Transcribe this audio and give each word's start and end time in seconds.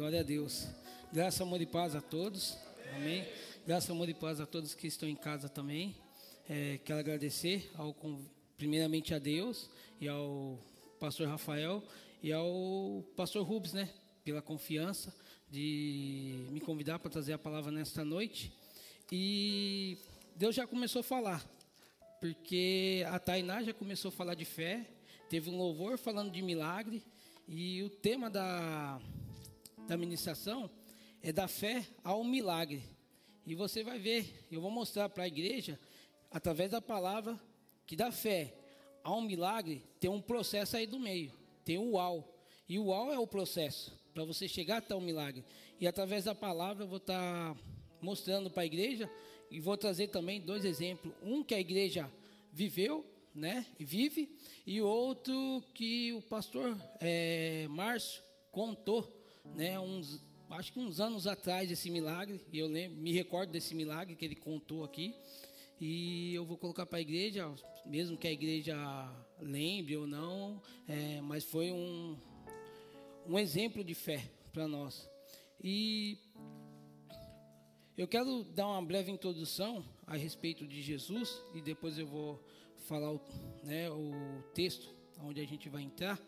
Glória 0.00 0.20
a 0.20 0.22
Deus. 0.22 0.66
Graça, 1.12 1.42
amor 1.42 1.60
e 1.60 1.66
paz 1.66 1.94
a 1.94 2.00
todos. 2.00 2.56
Amém. 2.96 3.28
Graça, 3.66 3.92
amor 3.92 4.08
e 4.08 4.14
paz 4.14 4.40
a 4.40 4.46
todos 4.46 4.74
que 4.74 4.86
estão 4.86 5.06
em 5.06 5.14
casa 5.14 5.46
também. 5.46 5.94
É, 6.48 6.80
quero 6.86 7.00
agradecer 7.00 7.70
ao, 7.74 7.94
primeiramente 8.56 9.12
a 9.12 9.18
Deus 9.18 9.68
e 10.00 10.08
ao 10.08 10.58
pastor 10.98 11.28
Rafael 11.28 11.84
e 12.22 12.32
ao 12.32 13.04
pastor 13.14 13.46
Rubens, 13.46 13.74
né? 13.74 13.90
Pela 14.24 14.40
confiança 14.40 15.14
de 15.50 16.46
me 16.50 16.60
convidar 16.60 16.98
para 16.98 17.10
trazer 17.10 17.34
a 17.34 17.38
palavra 17.38 17.70
nesta 17.70 18.02
noite. 18.02 18.50
E 19.12 19.98
Deus 20.34 20.54
já 20.54 20.66
começou 20.66 21.00
a 21.00 21.04
falar, 21.04 21.46
porque 22.22 23.04
a 23.06 23.18
Tainá 23.18 23.62
já 23.62 23.74
começou 23.74 24.08
a 24.08 24.12
falar 24.12 24.34
de 24.34 24.46
fé, 24.46 24.82
teve 25.28 25.50
um 25.50 25.58
louvor 25.58 25.98
falando 25.98 26.32
de 26.32 26.40
milagre, 26.40 27.04
e 27.46 27.82
o 27.82 27.90
tema 27.90 28.30
da, 28.30 28.98
da 29.86 29.96
ministração 29.96 30.70
é 31.22 31.32
da 31.32 31.48
fé 31.48 31.86
ao 32.02 32.24
milagre. 32.24 32.82
E 33.46 33.54
você 33.54 33.82
vai 33.82 33.98
ver, 33.98 34.46
eu 34.50 34.60
vou 34.60 34.70
mostrar 34.70 35.08
para 35.08 35.24
a 35.24 35.28
igreja, 35.28 35.78
através 36.30 36.70
da 36.70 36.80
palavra, 36.80 37.38
que 37.86 37.96
da 37.96 38.12
fé 38.12 38.54
ao 39.02 39.20
milagre 39.20 39.82
tem 39.98 40.10
um 40.10 40.20
processo 40.20 40.76
aí 40.76 40.86
do 40.86 40.98
meio, 40.98 41.32
tem 41.64 41.78
o 41.78 41.92
uau. 41.92 42.36
E 42.68 42.78
o 42.78 42.86
uau 42.86 43.12
é 43.12 43.18
o 43.18 43.26
processo 43.26 43.92
para 44.14 44.24
você 44.24 44.46
chegar 44.46 44.78
até 44.78 44.94
o 44.94 45.00
milagre. 45.00 45.44
E 45.80 45.86
através 45.86 46.24
da 46.24 46.34
palavra 46.34 46.84
eu 46.84 46.88
vou 46.88 46.98
estar 46.98 47.54
tá 47.54 47.60
mostrando 48.00 48.50
para 48.50 48.62
a 48.62 48.66
igreja 48.66 49.10
e 49.50 49.58
vou 49.58 49.76
trazer 49.76 50.08
também 50.08 50.40
dois 50.40 50.64
exemplos. 50.64 51.12
Um 51.22 51.42
que 51.42 51.54
a 51.54 51.60
igreja 51.60 52.10
viveu, 52.52 53.04
né, 53.34 53.66
e 53.78 53.84
vive, 53.84 54.36
e 54.66 54.80
outro 54.82 55.62
que 55.74 56.12
o 56.12 56.22
pastor 56.22 56.76
é, 57.00 57.66
Márcio 57.68 58.22
contou, 58.50 59.19
né, 59.54 59.78
uns, 59.78 60.22
acho 60.50 60.72
que 60.72 60.78
uns 60.78 61.00
anos 61.00 61.26
atrás 61.26 61.70
esse 61.70 61.90
milagre, 61.90 62.40
e 62.52 62.58
eu 62.58 62.66
lembro, 62.66 62.98
me 62.98 63.12
recordo 63.12 63.50
desse 63.50 63.74
milagre 63.74 64.16
que 64.16 64.24
ele 64.24 64.36
contou 64.36 64.84
aqui. 64.84 65.14
E 65.80 66.34
eu 66.34 66.44
vou 66.44 66.58
colocar 66.58 66.84
para 66.84 66.98
a 66.98 67.00
igreja, 67.00 67.50
mesmo 67.86 68.16
que 68.18 68.28
a 68.28 68.32
igreja 68.32 68.76
lembre 69.40 69.96
ou 69.96 70.06
não, 70.06 70.60
é, 70.86 71.20
mas 71.22 71.44
foi 71.44 71.72
um, 71.72 72.18
um 73.26 73.38
exemplo 73.38 73.82
de 73.82 73.94
fé 73.94 74.30
para 74.52 74.68
nós. 74.68 75.08
E 75.62 76.18
eu 77.96 78.06
quero 78.06 78.44
dar 78.44 78.66
uma 78.66 78.82
breve 78.82 79.10
introdução 79.10 79.84
a 80.06 80.16
respeito 80.16 80.66
de 80.66 80.82
Jesus 80.82 81.42
e 81.54 81.62
depois 81.62 81.98
eu 81.98 82.06
vou 82.06 82.42
falar 82.80 83.12
o, 83.12 83.20
né, 83.62 83.90
o 83.90 84.42
texto 84.54 84.94
onde 85.22 85.40
a 85.40 85.46
gente 85.46 85.68
vai 85.68 85.82
entrar. 85.82 86.18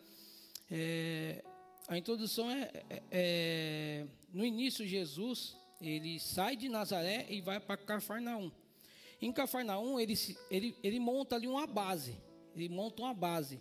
É, 0.71 1.45
a 1.89 1.99
introdução 1.99 2.51
é, 2.51 2.71
é, 2.89 3.03
é, 3.11 4.07
no 4.33 4.45
início 4.45 4.87
Jesus 4.87 5.57
ele 5.81 6.21
sai 6.21 6.57
de 6.57 6.69
Nazaré 6.69 7.27
e 7.29 7.41
vai 7.41 7.59
para 7.59 7.77
Cafarnaum. 7.77 8.53
Em 9.21 9.33
Cafarnaum 9.33 9.99
ele, 9.99 10.15
ele, 10.51 10.77
ele 10.83 11.01
monta 11.01 11.35
ali 11.37 11.49
uma 11.49 11.67
base, 11.67 12.17
ele 12.55 12.69
monta 12.69 13.03
uma 13.03 13.13
base. 13.13 13.61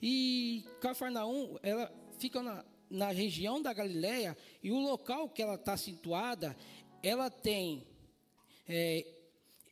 E 0.00 0.64
Cafarnaum 0.80 1.56
ela 1.62 1.90
fica 2.18 2.42
na, 2.42 2.64
na 2.90 3.10
região 3.10 3.62
da 3.62 3.72
Galiléia 3.72 4.36
e 4.62 4.70
o 4.70 4.78
local 4.78 5.28
que 5.28 5.42
ela 5.42 5.54
está 5.54 5.76
situada, 5.76 6.56
ela 7.02 7.30
tem 7.30 7.86
é, 8.68 9.06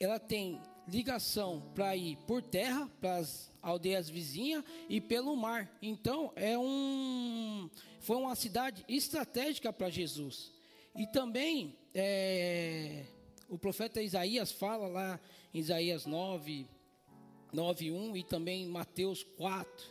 ela 0.01 0.19
tem 0.19 0.61
ligação 0.89 1.71
para 1.75 1.95
ir 1.97 2.17
por 2.27 2.43
terra 2.43 2.91
para 3.01 3.17
as 3.17 3.52
aldeias 3.63 4.11
vizinhas 4.11 4.65
e 4.89 5.01
pelo 5.01 5.37
mar. 5.37 5.71
Então 5.81 6.33
é 6.35 6.59
um 6.59 7.71
foi 8.01 8.17
uma 8.17 8.35
cidade 8.35 8.85
estratégica 8.89 9.73
para 9.73 9.89
Jesus. 9.89 10.53
E 10.95 11.07
também 11.07 11.77
é, 11.95 13.05
o 13.49 13.57
profeta 13.57 14.03
Isaías 14.03 14.51
fala 14.51 14.89
lá 14.89 15.21
em 15.55 15.61
Isaías 15.61 16.05
9, 16.05 16.67
9, 17.53 17.93
1 17.93 18.17
e 18.17 18.25
também 18.25 18.67
Mateus 18.67 19.23
4, 19.23 19.87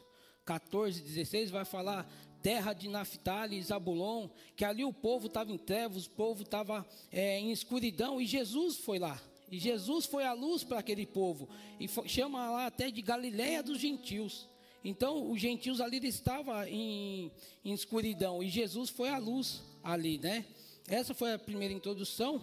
14, 0.46 1.02
16 1.02 1.52
vai 1.52 1.64
falar 1.64 2.12
terra 2.42 2.74
de 2.74 2.90
Naphtali 2.90 3.58
e 3.58 3.64
Zabulon, 3.64 4.28
que 4.56 4.66
ali 4.66 4.84
o 4.84 4.92
povo 4.92 5.28
estava 5.28 5.52
em 5.52 5.58
trevas, 5.58 6.08
o 6.08 6.12
povo 6.12 6.42
estava 6.42 6.86
é, 7.12 7.40
em 7.40 7.52
escuridão 7.52 8.20
e 8.20 8.26
Jesus 8.26 8.78
foi 8.78 9.00
lá. 9.00 9.22
E 9.52 9.60
Jesus 9.60 10.06
foi 10.06 10.24
a 10.24 10.32
luz 10.32 10.64
para 10.64 10.80
aquele 10.80 11.06
povo. 11.06 11.50
E 11.78 11.88
foi, 11.88 12.08
chama 12.08 12.50
lá 12.50 12.68
até 12.68 12.90
de 12.90 13.02
Galiléia 13.02 13.62
dos 13.62 13.80
gentios. 13.80 14.48
Então, 14.84 15.30
os 15.30 15.40
gentios 15.40 15.82
ali 15.82 15.98
estavam 16.08 16.64
em, 16.64 17.30
em 17.64 17.74
escuridão. 17.74 18.42
E 18.42 18.50
Jesus 18.50 18.90
foi 18.90 19.10
a 19.10 19.18
luz 19.18 19.62
ali, 19.84 20.18
né? 20.18 20.46
Essa 20.88 21.14
foi 21.14 21.34
a 21.34 21.40
primeira 21.40 21.74
introdução. 21.74 22.42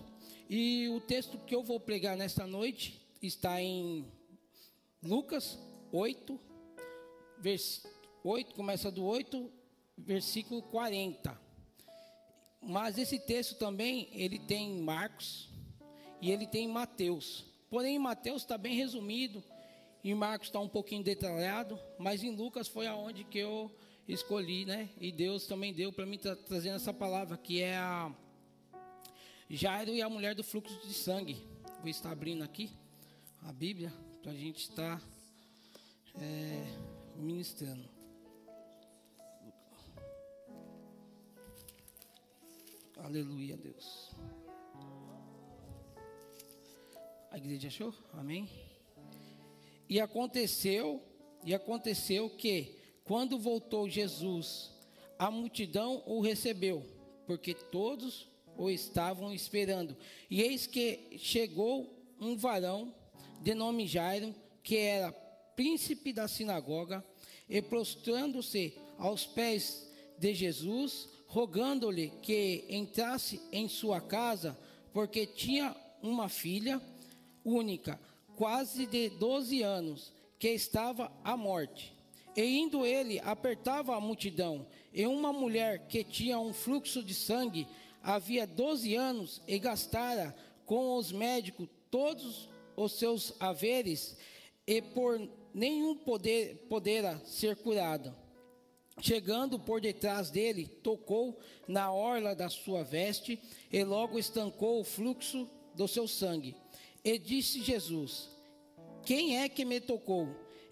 E 0.50 0.88
o 0.90 1.00
texto 1.00 1.38
que 1.38 1.54
eu 1.54 1.62
vou 1.62 1.80
pregar 1.80 2.16
nesta 2.16 2.46
noite 2.46 3.00
está 3.22 3.60
em 3.60 4.04
Lucas 5.02 5.58
8, 5.90 6.38
vers, 7.38 7.86
8 8.22 8.54
começa 8.54 8.90
do 8.90 9.04
8, 9.04 9.50
versículo 9.96 10.62
40. 10.62 11.40
Mas 12.62 12.98
esse 12.98 13.18
texto 13.18 13.54
também, 13.56 14.08
ele 14.12 14.38
tem 14.38 14.80
Marcos, 14.80 15.47
e 16.20 16.30
ele 16.30 16.46
tem 16.46 16.68
Mateus. 16.68 17.44
Porém, 17.70 17.98
Mateus 17.98 18.42
está 18.42 18.56
bem 18.56 18.74
resumido, 18.74 19.42
em 20.02 20.14
Marcos 20.14 20.48
está 20.48 20.58
um 20.58 20.68
pouquinho 20.68 21.02
detalhado, 21.02 21.78
mas 21.98 22.22
em 22.22 22.34
Lucas 22.34 22.68
foi 22.68 22.86
aonde 22.86 23.24
que 23.24 23.38
eu 23.38 23.70
escolhi, 24.06 24.64
né? 24.64 24.88
E 25.00 25.12
Deus 25.12 25.46
também 25.46 25.72
deu 25.72 25.92
para 25.92 26.06
mim 26.06 26.18
tra 26.18 26.34
trazendo 26.34 26.76
essa 26.76 26.94
palavra, 26.94 27.36
que 27.36 27.60
é 27.60 27.76
a 27.76 28.10
Jairo 29.50 29.94
e 29.94 30.00
a 30.00 30.08
mulher 30.08 30.34
do 30.34 30.42
fluxo 30.42 30.80
de 30.86 30.94
sangue. 30.94 31.36
Vou 31.80 31.88
estar 31.88 32.10
abrindo 32.10 32.42
aqui 32.42 32.70
a 33.42 33.52
Bíblia 33.52 33.92
para 34.22 34.32
a 34.32 34.34
gente 34.34 34.58
estar 34.58 35.02
é, 36.20 36.64
ministrando. 37.16 37.88
Aleluia, 42.96 43.56
Deus. 43.56 44.10
A 47.30 47.36
igreja 47.36 47.68
achou? 47.68 47.94
Amém? 48.14 48.48
E 49.88 50.00
aconteceu, 50.00 51.02
e 51.44 51.54
aconteceu 51.54 52.30
que 52.30 52.76
quando 53.04 53.38
voltou 53.38 53.88
Jesus, 53.88 54.70
a 55.18 55.30
multidão 55.30 56.02
o 56.06 56.20
recebeu, 56.20 56.84
porque 57.26 57.54
todos 57.54 58.28
o 58.56 58.70
estavam 58.70 59.32
esperando. 59.32 59.96
E 60.30 60.42
eis 60.42 60.66
que 60.66 61.16
chegou 61.18 61.94
um 62.20 62.36
varão 62.36 62.94
de 63.42 63.54
nome 63.54 63.86
Jairo, 63.86 64.34
que 64.62 64.76
era 64.76 65.12
príncipe 65.54 66.12
da 66.12 66.26
sinagoga, 66.28 67.04
e 67.48 67.60
prostrando-se 67.62 68.74
aos 68.98 69.26
pés 69.26 69.86
de 70.18 70.34
Jesus, 70.34 71.08
rogando-lhe 71.26 72.10
que 72.22 72.64
entrasse 72.68 73.40
em 73.52 73.68
sua 73.68 74.00
casa, 74.00 74.58
porque 74.92 75.26
tinha 75.26 75.74
uma 76.02 76.28
filha 76.28 76.80
única, 77.48 78.00
quase 78.36 78.86
de 78.86 79.08
12 79.10 79.62
anos, 79.62 80.12
que 80.38 80.48
estava 80.48 81.10
à 81.24 81.36
morte. 81.36 81.92
E 82.36 82.58
indo 82.58 82.86
ele, 82.86 83.18
apertava 83.20 83.96
a 83.96 84.00
multidão, 84.00 84.66
e 84.92 85.06
uma 85.06 85.32
mulher 85.32 85.88
que 85.88 86.04
tinha 86.04 86.38
um 86.38 86.52
fluxo 86.52 87.02
de 87.02 87.14
sangue 87.14 87.66
havia 88.02 88.46
12 88.46 88.94
anos 88.94 89.42
e 89.46 89.58
gastara 89.58 90.34
com 90.64 90.96
os 90.96 91.10
médicos 91.10 91.68
todos 91.90 92.48
os 92.76 92.92
seus 92.92 93.34
haveres, 93.40 94.16
e 94.66 94.80
por 94.80 95.20
nenhum 95.52 95.96
poder 95.96 96.66
podera 96.68 97.20
ser 97.24 97.56
curada. 97.56 98.14
Chegando 99.00 99.58
por 99.58 99.80
detrás 99.80 100.30
dele, 100.30 100.66
tocou 100.66 101.38
na 101.66 101.92
orla 101.92 102.34
da 102.34 102.48
sua 102.48 102.82
veste 102.82 103.40
e 103.72 103.82
logo 103.84 104.18
estancou 104.18 104.80
o 104.80 104.84
fluxo 104.84 105.48
do 105.74 105.86
seu 105.86 106.08
sangue. 106.08 106.56
E 107.04 107.18
disse 107.18 107.62
Jesus: 107.62 108.28
Quem 109.04 109.38
é 109.38 109.48
que 109.48 109.64
me 109.64 109.80
tocou? 109.80 110.28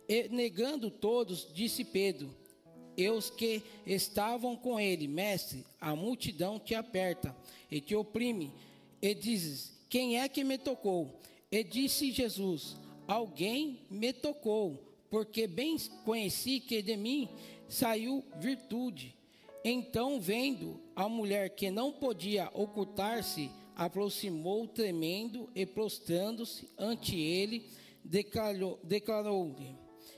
E 0.08 0.28
negando 0.28 0.90
todos, 0.90 1.48
disse 1.52 1.84
Pedro: 1.84 2.34
E 2.96 3.08
os 3.08 3.30
que 3.30 3.62
estavam 3.86 4.56
com 4.56 4.78
ele, 4.78 5.08
mestre, 5.08 5.64
a 5.80 5.94
multidão 5.94 6.58
te 6.58 6.74
aperta 6.74 7.34
e 7.70 7.80
te 7.80 7.94
oprime. 7.94 8.52
E 9.00 9.14
dizes: 9.14 9.72
Quem 9.88 10.20
é 10.20 10.28
que 10.28 10.44
me 10.44 10.58
tocou? 10.58 11.20
E 11.50 11.62
disse 11.62 12.10
Jesus: 12.10 12.76
Alguém 13.06 13.80
me 13.90 14.12
tocou, 14.12 14.82
porque 15.10 15.46
bem 15.46 15.76
conheci 16.04 16.60
que 16.60 16.82
de 16.82 16.96
mim 16.96 17.28
saiu 17.68 18.24
virtude. 18.38 19.14
Então, 19.64 20.20
vendo 20.20 20.80
a 20.94 21.08
mulher 21.08 21.50
que 21.50 21.70
não 21.70 21.92
podia 21.92 22.48
ocultar-se, 22.54 23.50
aproximou 23.76 24.66
tremendo 24.66 25.48
e 25.54 25.66
prostrando-se 25.66 26.68
ante 26.78 27.14
ele, 27.14 27.70
declarou-lhe 28.02 28.78
declarou 28.82 29.54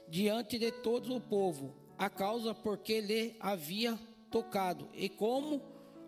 diante 0.09 0.59
de 0.59 0.71
todo 0.71 1.15
o 1.15 1.21
povo 1.21 1.75
a 1.99 2.09
causa 2.09 2.55
porque 2.55 3.01
lhe 3.01 3.35
havia 3.41 3.99
tocado 4.31 4.89
e 4.95 5.09
como 5.09 5.61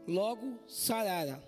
logo 0.06 0.58
sarara. 0.68 1.42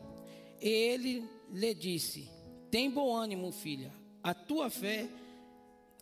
E 0.61 0.69
ele 0.69 1.29
lhe 1.51 1.75
disse: 1.75 2.29
Tem 2.71 2.91
bom 2.91 3.15
ânimo, 3.15 3.53
filha. 3.53 3.93
A 4.23 4.35
tua 4.35 4.69
fé 4.69 5.09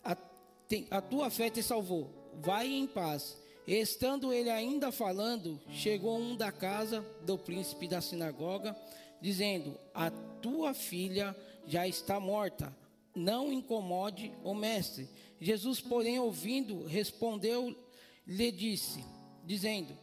a, 0.03 0.15
tem, 0.15 0.87
a 0.91 1.01
tua 1.01 1.31
fé 1.31 1.51
te 1.51 1.63
salvou. 1.63 2.11
Vai 2.41 2.69
em 2.69 2.87
paz. 2.87 3.37
Estando 3.67 4.33
ele 4.33 4.51
ainda 4.51 4.91
falando, 4.91 5.61
chegou 5.71 6.19
um 6.19 6.35
da 6.35 6.51
casa 6.51 7.07
do 7.25 7.39
príncipe 7.39 7.87
da 7.87 8.01
sinagoga, 8.01 8.75
dizendo: 9.21 9.79
A 9.95 10.11
tua 10.11 10.75
filha 10.75 11.37
já 11.67 11.87
está 11.87 12.19
morta. 12.19 12.75
Não 13.15 13.53
incomode 13.53 14.33
o 14.45 14.55
mestre. 14.55 15.09
Jesus, 15.41 15.81
porém, 15.81 16.19
ouvindo, 16.19 16.85
respondeu, 16.85 17.77
lhe 18.27 18.53
disse, 18.53 19.05
dizendo: 19.45 19.97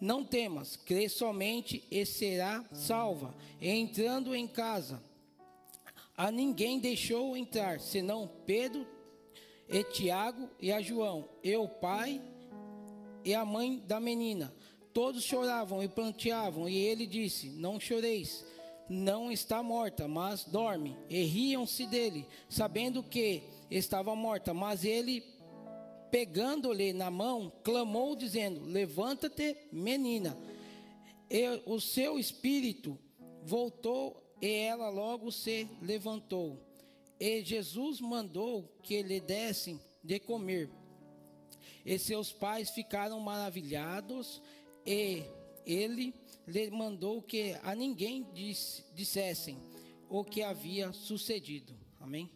Não 0.00 0.24
temas, 0.24 0.76
crê 0.76 1.08
somente 1.08 1.84
e 1.90 2.04
será 2.04 2.64
salva. 2.72 3.34
Entrando 3.60 4.34
em 4.34 4.46
casa, 4.46 5.02
a 6.16 6.30
ninguém 6.30 6.78
deixou 6.78 7.36
entrar, 7.36 7.80
senão 7.80 8.30
Pedro 8.44 8.86
e 9.68 9.84
Tiago 9.84 10.50
e 10.60 10.72
a 10.72 10.80
João, 10.80 11.28
e 11.42 11.56
o 11.56 11.68
pai 11.68 12.20
e 13.24 13.34
a 13.34 13.44
mãe 13.44 13.82
da 13.86 14.00
menina. 14.00 14.52
Todos 14.92 15.22
choravam 15.22 15.82
e 15.82 15.88
planteavam, 15.88 16.68
e 16.68 16.76
ele 16.76 17.06
disse: 17.06 17.48
Não 17.48 17.78
choreis, 17.78 18.44
não 18.90 19.30
está 19.30 19.62
morta, 19.62 20.08
mas 20.08 20.44
dorme. 20.44 20.98
E 21.08 21.22
riam-se 21.22 21.86
dele, 21.86 22.26
sabendo 22.48 23.04
que 23.04 23.44
estava 23.70 24.16
morta. 24.16 24.52
Mas 24.52 24.84
ele, 24.84 25.22
pegando-lhe 26.10 26.92
na 26.92 27.08
mão, 27.08 27.52
clamou, 27.62 28.16
dizendo: 28.16 28.64
Levanta-te, 28.64 29.56
menina. 29.70 30.36
E 31.30 31.62
o 31.66 31.78
seu 31.78 32.18
espírito 32.18 32.98
voltou, 33.44 34.20
e 34.42 34.48
ela 34.48 34.90
logo 34.90 35.30
se 35.30 35.68
levantou. 35.80 36.58
E 37.20 37.44
Jesus 37.44 38.00
mandou 38.00 38.64
que 38.82 39.00
lhe 39.02 39.20
dessem 39.20 39.80
de 40.02 40.18
comer. 40.18 40.68
E 41.86 41.96
seus 41.96 42.32
pais 42.32 42.70
ficaram 42.70 43.20
maravilhados, 43.20 44.42
e 44.84 45.22
ele 45.64 46.12
lhe 46.50 46.70
mandou 46.70 47.22
que 47.22 47.56
a 47.62 47.74
ninguém 47.74 48.26
disse, 48.34 48.84
dissessem 48.92 49.56
o 50.08 50.24
que 50.24 50.42
havia 50.42 50.92
sucedido. 50.92 51.72
Amém? 52.00 52.28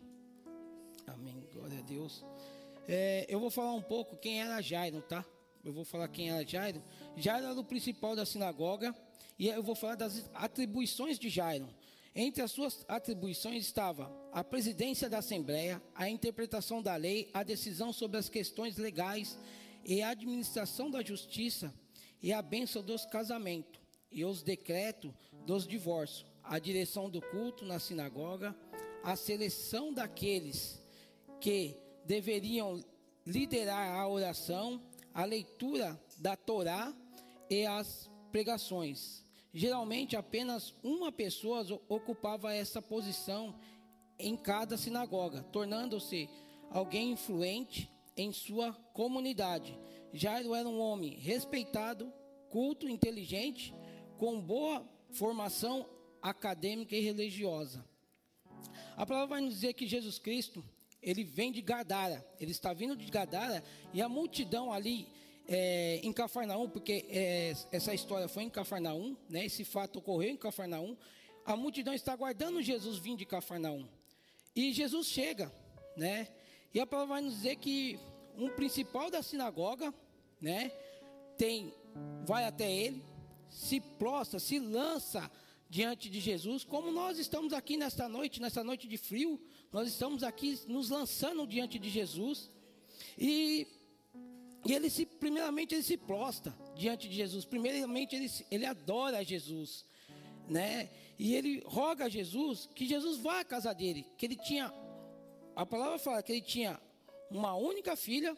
Amém. 1.07 1.45
Glória 1.53 1.81
a 1.81 1.83
Deus. 1.83 2.25
É, 2.87 3.27
eu 3.29 3.41
vou 3.41 3.51
falar 3.51 3.75
um 3.75 3.83
pouco 3.83 4.17
quem 4.17 4.41
era 4.41 4.61
Jairo, 4.61 5.03
tá? 5.03 5.25
Eu 5.65 5.73
vou 5.73 5.85
falar 5.85 6.07
quem 6.09 6.31
era 6.31 6.47
Jairo. 6.47 6.81
Jairo 7.17 7.47
era 7.47 7.59
o 7.59 7.65
principal 7.65 8.15
da 8.15 8.25
sinagoga. 8.25 8.95
E 9.37 9.49
eu 9.49 9.63
vou 9.65 9.75
falar 9.75 9.97
das 9.97 10.31
atribuições 10.33 11.19
de 11.19 11.29
Jairo. 11.29 11.69
Entre 12.15 12.41
as 12.41 12.53
suas 12.53 12.85
atribuições 12.87 13.65
estava 13.65 14.09
a 14.33 14.45
presidência 14.45 15.11
da 15.11 15.19
Assembleia, 15.19 15.83
a 15.93 16.09
interpretação 16.09 16.81
da 16.81 16.95
lei, 16.95 17.29
a 17.35 17.43
decisão 17.43 17.93
sobre 17.93 18.19
as 18.19 18.29
questões 18.29 18.77
legais 18.77 19.37
e 19.85 20.01
a 20.01 20.11
administração 20.11 20.89
da 20.89 21.03
justiça 21.03 21.75
e 22.23 22.33
a 22.33 22.41
bênção 22.41 22.81
dos 22.81 23.05
casamentos 23.05 23.84
e 24.15 24.25
os 24.25 24.43
decretos 24.43 25.13
dos 25.45 25.67
divórcios, 25.67 26.25
a 26.43 26.59
direção 26.59 27.11
do 27.11 27.21
culto 27.21 27.65
na 27.65 27.79
sinagoga, 27.79 28.57
a 29.03 29.17
seleção 29.17 29.93
daqueles 29.93 30.81
que 31.41 31.77
deveriam 32.07 32.83
liderar 33.27 33.99
a 33.99 34.09
oração, 34.09 34.81
a 35.13 35.25
leitura 35.25 36.01
da 36.19 36.37
Torá 36.37 36.95
e 37.51 37.67
as 37.67 38.09
pregações. 38.31 39.25
Geralmente 39.53 40.17
apenas 40.17 40.75
uma 40.83 41.13
pessoa 41.13 41.65
ocupava 41.89 42.55
essa 42.55 42.81
posição 42.81 43.55
em 44.19 44.37
cada 44.37 44.77
sinagoga, 44.77 45.43
tornando-se 45.45 46.29
alguém 46.71 47.13
influente 47.13 47.91
em 48.17 48.33
sua 48.33 48.73
comunidade. 48.93 49.79
Jairo 50.13 50.55
era 50.55 50.69
um 50.69 50.81
homem 50.81 51.17
respeitado, 51.19 52.13
culto, 52.49 52.89
inteligente, 52.89 53.75
com 54.19 54.41
boa 54.41 54.87
formação 55.11 55.89
acadêmica 56.21 56.97
e 56.97 57.01
religiosa. 57.01 57.85
A 58.97 59.05
palavra 59.05 59.37
vai 59.37 59.41
nos 59.41 59.55
dizer 59.55 59.75
que 59.75 59.87
Jesus 59.87 60.19
Cristo, 60.19 60.65
ele 61.03 61.25
vem 61.25 61.53
de 61.53 61.61
Gadara, 61.61 62.27
ele 62.41 62.51
está 62.51 62.73
vindo 62.73 62.97
de 62.97 63.11
Gadara 63.11 63.63
e 63.93 64.01
a 64.01 64.09
multidão 64.09 64.73
ali 64.73 65.07
é, 65.47 66.01
em 66.03 66.13
Cafarnaum, 66.13 66.69
porque 66.69 67.05
é, 67.09 67.53
essa 67.71 67.93
história 67.93 68.29
foi 68.29 68.45
em 68.45 68.51
Cafarnaum, 68.51 69.17
né? 69.29 69.45
Esse 69.45 69.65
fato 69.65 69.99
ocorreu 69.99 70.31
em 70.31 70.37
Cafarnaum. 70.37 70.97
A 71.45 71.57
multidão 71.57 71.93
está 71.93 72.13
aguardando 72.13 72.63
Jesus 72.63 72.99
vir 72.99 73.17
de 73.17 73.27
Cafarnaum. 73.27 73.87
E 74.57 74.73
Jesus 74.73 75.09
chega, 75.09 75.53
né? 75.97 76.29
E 76.73 76.81
a 76.81 76.87
palavra 76.87 77.17
vai 77.17 77.23
nos 77.23 77.35
dizer 77.35 77.57
que 77.57 77.99
um 78.37 78.49
principal 78.49 79.11
da 79.11 79.23
sinagoga, 79.23 79.93
né? 80.41 80.73
Tem, 81.37 81.75
vai 82.25 82.45
até 82.45 82.71
ele, 82.71 83.03
se 83.55 83.81
prostra, 83.81 84.41
se 84.41 84.59
lança 84.59 85.31
diante 85.71 86.11
de 86.11 86.21
Jesus, 86.21 86.65
como 86.65 86.91
nós 86.91 87.19
estamos 87.19 87.53
aqui 87.53 87.77
nesta 87.77 88.09
noite, 88.09 88.41
nesta 88.41 88.63
noite 88.63 88.87
de 88.87 88.97
frio, 88.97 89.41
nós 89.73 89.89
estamos 89.89 90.23
aqui 90.23 90.59
nos 90.67 90.91
lançando 90.91 91.47
diante 91.47 91.79
de 91.79 91.89
Jesus. 91.89 92.51
E 93.17 93.67
e 94.67 94.73
ele 94.73 94.89
se, 94.89 95.05
primeiramente, 95.05 95.75
ele 95.75 95.83
se 95.83 95.97
prostra 95.97 96.55
diante 96.75 97.07
de 97.07 97.15
Jesus. 97.15 97.45
Primeiramente, 97.45 98.17
ele, 98.17 98.31
ele 98.51 98.65
adora 98.65 99.23
Jesus, 99.23 99.85
né? 100.49 100.89
E 101.19 101.35
ele 101.35 101.63
roga 101.67 102.07
a 102.07 102.09
Jesus 102.09 102.67
que 102.75 102.87
Jesus 102.87 103.19
vá 103.19 103.41
à 103.41 103.45
casa 103.45 103.75
dele. 103.75 104.07
Que 104.17 104.25
ele 104.25 104.37
tinha, 104.37 104.73
a 105.55 105.67
palavra 105.67 105.99
fala 105.99 106.23
que 106.23 106.33
ele 106.33 106.41
tinha 106.41 106.81
uma 107.31 107.55
única 107.55 107.95
filha. 107.95 108.35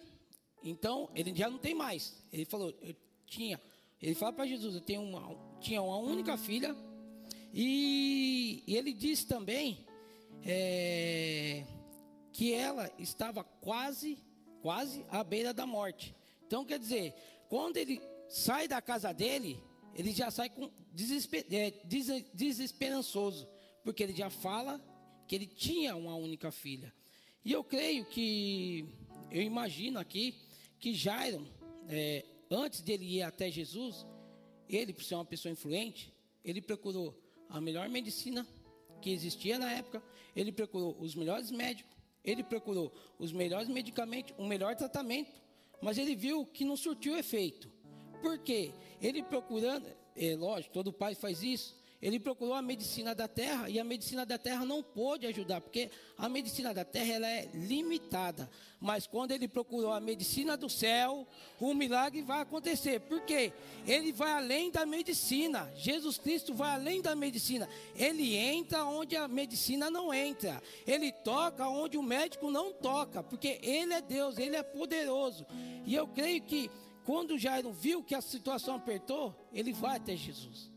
Então, 0.65 1.09
ele 1.15 1.33
já 1.33 1.49
não 1.49 1.59
tem 1.59 1.77
mais. 1.77 2.21
Ele 2.33 2.45
falou, 2.45 2.75
eu 2.83 2.97
tinha. 3.27 3.61
Ele 4.01 4.15
fala 4.15 4.33
para 4.33 4.47
Jesus, 4.47 4.75
eu 4.75 4.81
tenho 4.81 5.03
uma, 5.03 5.37
tinha 5.61 5.81
uma 5.83 5.97
única 5.97 6.37
filha. 6.37 6.77
E, 7.53 8.63
e 8.67 8.77
ele 8.77 8.93
diz 8.93 9.25
também 9.25 9.87
é, 10.45 11.65
que 12.33 12.53
ela 12.53 12.91
estava 12.99 13.43
quase 13.43 14.19
quase 14.67 15.07
à 15.11 15.23
beira 15.23 15.55
da 15.55 15.65
morte. 15.65 16.13
Então, 16.45 16.65
quer 16.65 16.81
dizer, 16.81 17.15
quando 17.49 17.77
ele 17.77 18.01
sai 18.29 18.67
da 18.67 18.83
casa 18.83 19.13
dele, 19.13 19.63
ele 19.95 20.11
já 20.11 20.29
sai 20.29 20.51
com 20.51 20.69
desesper, 20.93 21.47
é, 21.53 21.71
desesperançoso, 22.35 23.49
porque 23.85 24.03
ele 24.03 24.12
já 24.12 24.29
fala 24.29 24.81
que 25.29 25.37
ele 25.37 25.47
tinha 25.47 25.95
uma 25.95 26.17
única 26.17 26.50
filha. 26.50 26.93
E 27.45 27.53
eu 27.53 27.62
creio 27.62 28.05
que, 28.07 28.88
eu 29.31 29.41
imagino 29.41 30.00
aqui, 30.00 30.35
que 30.81 30.93
Jairo, 30.93 31.47
é, 31.88 32.25
antes 32.50 32.81
dele 32.81 33.17
ir 33.17 33.23
até 33.23 33.50
Jesus, 33.50 34.07
ele, 34.69 34.93
por 34.93 35.03
ser 35.03 35.15
uma 35.15 35.25
pessoa 35.25 35.53
influente, 35.53 36.12
ele 36.45 36.61
procurou 36.61 37.15
a 37.49 37.61
melhor 37.61 37.88
medicina 37.88 38.47
que 39.00 39.11
existia 39.11 39.59
na 39.59 39.71
época, 39.71 40.03
ele 40.35 40.53
procurou 40.53 40.97
os 41.00 41.15
melhores 41.15 41.50
médicos, 41.50 41.97
ele 42.25 42.43
procurou 42.43 42.93
os 43.19 43.33
melhores 43.33 43.69
medicamentos, 43.69 44.35
o 44.37 44.45
melhor 44.45 44.75
tratamento, 44.75 45.41
mas 45.81 45.99
ele 45.99 46.17
viu 46.17 46.45
que 46.45 46.65
não 46.65 46.76
surtiu 46.76 47.17
efeito. 47.17 47.71
Por 48.21 48.38
quê? 48.38 48.73
Ele 49.00 49.23
procurando, 49.23 49.87
é 50.17 50.35
lógico, 50.35 50.73
todo 50.73 50.93
pai 50.93 51.15
faz 51.15 51.43
isso. 51.43 51.76
Ele 52.00 52.21
procurou 52.21 52.55
a 52.55 52.61
medicina 52.61 53.15
da 53.15 53.26
terra 53.26 53.71
e 53.71 53.81
a 53.81 53.85
medicina 53.85 54.26
da 54.26 54.37
terra 54.37 54.65
não 54.65 54.83
pôde 54.83 55.26
ajudar, 55.26 55.61
porque 55.61 55.91
a 56.19 56.29
medicina 56.29 56.75
da 56.75 56.85
terra 56.85 57.15
ela 57.15 57.26
é 57.26 57.49
limitada. 57.55 58.50
Mas 58.79 59.07
quando 59.07 59.31
ele 59.31 59.49
procurou 59.49 59.93
a 59.93 60.00
medicina 60.00 60.57
do 60.57 60.69
céu, 60.69 61.26
o 61.59 61.73
milagre 61.73 62.21
vai 62.23 62.43
acontecer. 62.43 63.00
Por 63.00 63.23
quê? 63.23 63.53
Ele 63.87 64.12
vai 64.12 64.33
além 64.33 64.71
da 64.71 64.85
medicina. 64.85 65.73
Jesus 65.75 66.19
Cristo 66.19 66.53
vai 66.53 66.75
além 66.75 67.00
da 67.00 67.17
medicina. 67.17 67.69
Ele 67.95 68.37
entra 68.37 68.85
onde 68.85 69.17
a 69.17 69.26
medicina 69.26 69.91
não 69.91 70.12
entra. 70.12 70.62
Ele 70.87 71.11
toca 71.11 71.67
onde 71.67 71.97
o 71.97 72.03
médico 72.03 72.50
não 72.50 72.73
toca, 72.73 73.23
porque 73.23 73.59
ele 73.62 73.95
é 73.95 74.03
Deus, 74.03 74.37
ele 74.37 74.57
é 74.57 74.62
poderoso. 74.62 75.47
E 75.87 75.95
eu 75.95 76.07
creio 76.07 76.43
que 76.43 76.71
quando 77.05 77.38
Jairo 77.38 77.73
viu 77.73 78.03
que 78.03 78.15
a 78.15 78.21
situação 78.21 78.75
apertou, 78.75 79.35
ele 79.53 79.73
vai 79.73 79.97
até 79.97 80.15
Jesus. 80.15 80.75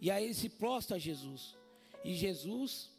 E 0.00 0.10
aí 0.10 0.24
ele 0.24 0.34
se 0.34 0.48
prostra 0.48 0.96
a 0.96 0.98
Jesus. 0.98 1.56
E 2.04 2.14
Jesus 2.14 2.90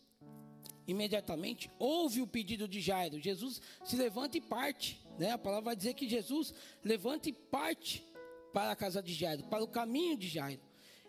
imediatamente 0.87 1.69
ouve 1.79 2.21
o 2.21 2.27
pedido 2.27 2.67
de 2.67 2.81
Jairo. 2.81 3.19
Jesus 3.19 3.61
se 3.83 3.95
levanta 3.95 4.37
e 4.37 4.41
parte. 4.41 5.01
Né? 5.17 5.31
A 5.31 5.37
palavra 5.37 5.65
vai 5.65 5.75
dizer 5.75 5.93
que 5.93 6.07
Jesus 6.07 6.53
levanta 6.83 7.29
e 7.29 7.33
parte 7.33 8.05
para 8.53 8.71
a 8.71 8.75
casa 8.75 9.01
de 9.01 9.13
Jairo, 9.13 9.43
para 9.45 9.63
o 9.63 9.67
caminho 9.67 10.17
de 10.17 10.27
Jairo. 10.27 10.61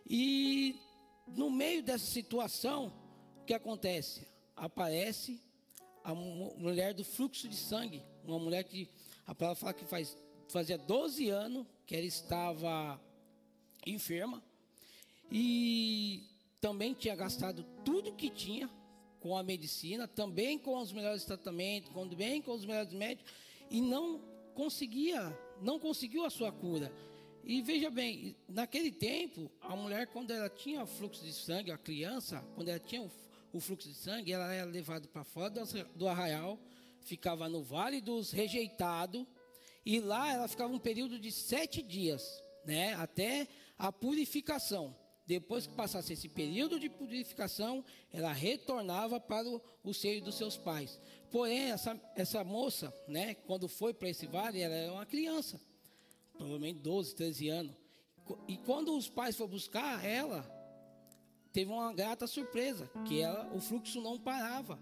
E 0.08 0.80
no 1.26 1.50
meio 1.50 1.82
dessa 1.82 2.06
situação, 2.06 2.92
o 3.40 3.44
que 3.44 3.54
acontece? 3.54 4.26
Aparece 4.56 5.40
a 6.04 6.14
mulher 6.14 6.94
do 6.94 7.04
fluxo 7.04 7.49
de 7.49 7.56
sangue, 7.56 8.02
uma 8.25 8.38
mulher 8.38 8.64
que 8.64 8.88
a 9.26 9.34
palavra 9.34 9.61
fala 9.61 9.75
que 9.75 9.84
faz, 9.84 10.16
fazia 10.49 10.76
12 10.76 11.28
anos 11.28 11.66
que 11.87 11.94
ela 11.94 12.04
estava 12.04 13.00
enferma. 13.87 14.42
E 15.32 16.28
também 16.60 16.92
tinha 16.92 17.16
gastado 17.16 17.64
tudo 17.82 18.12
que 18.12 18.28
tinha 18.28 18.70
com 19.18 19.34
a 19.34 19.42
medicina, 19.42 20.06
também 20.06 20.58
com 20.58 20.76
os 20.76 20.92
melhores 20.92 21.24
tratamentos, 21.24 21.90
também 21.90 22.42
com 22.42 22.52
os 22.52 22.66
melhores 22.66 22.92
médicos, 22.92 23.32
e 23.70 23.80
não 23.80 24.20
conseguia, 24.54 25.36
não 25.62 25.78
conseguiu 25.78 26.26
a 26.26 26.30
sua 26.30 26.52
cura. 26.52 26.92
E 27.44 27.62
veja 27.62 27.90
bem, 27.90 28.36
naquele 28.46 28.92
tempo, 28.92 29.50
a 29.62 29.74
mulher, 29.74 30.06
quando 30.08 30.32
ela 30.32 30.50
tinha 30.50 30.84
fluxo 30.84 31.24
de 31.24 31.32
sangue, 31.32 31.72
a 31.72 31.78
criança, 31.78 32.44
quando 32.54 32.68
ela 32.68 32.78
tinha 32.78 33.02
o 33.52 33.60
fluxo 33.60 33.88
de 33.88 33.94
sangue, 33.94 34.32
ela 34.32 34.52
era 34.52 34.70
levada 34.70 35.08
para 35.08 35.24
fora 35.24 35.50
do 35.96 36.06
arraial, 36.06 36.58
ficava 37.00 37.48
no 37.48 37.62
vale 37.62 38.00
dos 38.00 38.30
rejeitados, 38.32 39.24
e 39.84 39.98
lá 39.98 40.30
ela 40.30 40.46
ficava 40.46 40.72
um 40.72 40.78
período 40.78 41.18
de 41.18 41.32
sete 41.32 41.82
dias, 41.82 42.42
né, 42.66 42.94
até 42.94 43.48
a 43.78 43.90
purificação. 43.90 44.94
Depois 45.26 45.67
que 45.67 45.75
passasse 45.75 46.12
esse 46.12 46.29
período 46.29 46.81
de 46.81 46.88
purificação, 46.88 47.85
ela 48.12 48.33
retornava 48.33 49.21
para 49.21 49.49
o, 49.49 49.61
o 49.85 49.95
seio 49.95 50.23
dos 50.23 50.37
seus 50.37 50.57
pais. 50.57 51.00
Porém, 51.31 51.71
essa, 51.71 51.99
essa 52.17 52.43
moça, 52.43 52.93
né, 53.07 53.35
quando 53.35 53.69
foi 53.69 53.95
para 53.95 54.09
esse 54.09 54.26
vale, 54.26 54.61
ela 54.61 54.75
era 54.75 54.93
uma 54.93 55.07
criança 55.07 55.61
provavelmente 56.43 56.81
12, 56.81 57.14
13 57.14 57.49
anos. 57.49 57.76
E 58.49 58.57
quando 58.59 58.97
os 58.97 59.09
pais 59.09 59.37
foram 59.37 59.50
buscar 59.50 60.05
ela, 60.05 60.43
teve 61.52 61.71
uma 61.71 61.93
grata 61.93 62.26
surpresa, 62.26 62.91
que 63.07 63.21
ela, 63.21 63.52
o 63.55 63.61
fluxo 63.61 64.00
não 64.00 64.19
parava. 64.19 64.79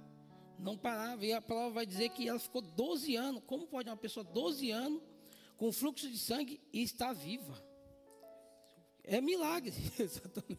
Não 0.58 0.76
parava. 0.76 1.24
E 1.24 1.32
a 1.32 1.40
palavra 1.40 1.70
vai 1.70 1.86
dizer 1.86 2.10
que 2.10 2.28
ela 2.28 2.38
ficou 2.38 2.62
12 2.62 3.16
anos. 3.16 3.42
Como 3.46 3.66
pode 3.66 3.88
uma 3.88 3.96
pessoa 3.96 4.24
12 4.24 4.70
anos 4.70 5.02
com 5.56 5.72
fluxo 5.72 6.08
de 6.08 6.18
sangue 6.18 6.60
e 6.72 6.82
estar 6.82 7.12
viva? 7.12 7.62
É 9.10 9.20
milagre. 9.20 9.74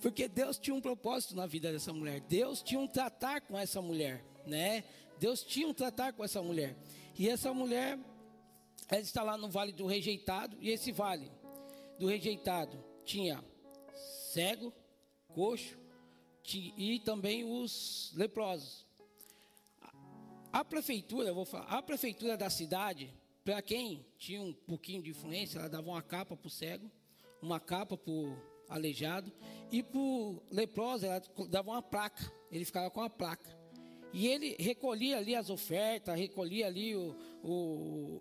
Porque 0.00 0.28
Deus 0.28 0.56
tinha 0.56 0.74
um 0.74 0.80
propósito 0.80 1.34
na 1.34 1.46
vida 1.46 1.70
dessa 1.70 1.92
mulher. 1.92 2.20
Deus 2.20 2.62
tinha 2.62 2.80
um 2.80 2.86
tratar 2.86 3.40
com 3.42 3.58
essa 3.58 3.82
mulher, 3.82 4.24
né? 4.46 4.84
Deus 5.18 5.42
tinha 5.42 5.68
um 5.68 5.74
tratar 5.74 6.12
com 6.14 6.24
essa 6.24 6.40
mulher. 6.40 6.74
E 7.18 7.28
essa 7.28 7.52
mulher 7.52 7.98
ela 8.88 9.00
está 9.00 9.22
lá 9.22 9.36
no 9.36 9.48
vale 9.48 9.72
do 9.72 9.86
rejeitado, 9.86 10.56
e 10.60 10.70
esse 10.70 10.90
vale 10.90 11.30
do 11.98 12.06
rejeitado 12.06 12.82
tinha 13.04 13.44
cego, 14.32 14.72
coxo 15.28 15.78
e 16.52 17.00
também 17.04 17.44
os 17.44 18.12
leprosos. 18.16 18.86
A 20.52 20.64
prefeitura, 20.64 21.32
vou 21.32 21.44
falar, 21.44 21.66
a 21.66 21.80
prefeitura 21.80 22.36
da 22.36 22.50
cidade, 22.50 23.12
para 23.44 23.62
quem 23.62 24.04
tinha 24.18 24.42
um 24.42 24.52
pouquinho 24.52 25.02
de 25.02 25.10
influência, 25.10 25.58
ela 25.58 25.68
dava 25.68 25.88
uma 25.88 26.02
capa 26.02 26.36
para 26.36 26.48
o 26.48 26.50
cego, 26.50 26.90
uma 27.42 27.60
capa 27.60 27.96
para 27.96 28.12
o 28.12 28.36
aleijado, 28.68 29.32
e 29.70 29.82
para 29.82 29.98
o 29.98 30.42
leproso, 30.50 31.06
ela 31.06 31.22
dava 31.48 31.70
uma 31.70 31.82
placa, 31.82 32.32
ele 32.50 32.64
ficava 32.64 32.90
com 32.90 33.02
a 33.02 33.10
placa. 33.10 33.58
E 34.12 34.26
ele 34.26 34.56
recolhia 34.58 35.18
ali 35.18 35.34
as 35.34 35.50
ofertas, 35.50 36.18
recolhia 36.18 36.66
ali 36.66 36.96
o, 36.96 37.16
o, 37.44 38.20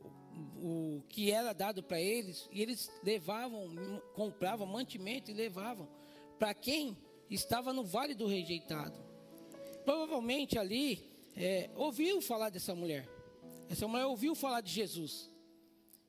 o 0.55 1.03
que 1.09 1.31
era 1.31 1.53
dado 1.53 1.81
para 1.81 1.99
eles, 1.99 2.47
e 2.51 2.61
eles 2.61 2.91
levavam, 3.03 3.67
compravam 4.13 4.67
mantimento 4.67 5.31
e 5.31 5.33
levavam 5.33 5.87
para 6.37 6.53
quem 6.53 6.97
estava 7.29 7.73
no 7.73 7.83
vale 7.83 8.13
do 8.13 8.27
rejeitado. 8.27 8.99
Provavelmente 9.83 10.57
ali 10.57 11.03
é, 11.35 11.69
ouviu 11.75 12.21
falar 12.21 12.49
dessa 12.49 12.75
mulher. 12.75 13.07
Essa 13.69 13.87
mulher 13.87 14.05
ouviu 14.05 14.35
falar 14.35 14.61
de 14.61 14.71
Jesus. 14.71 15.29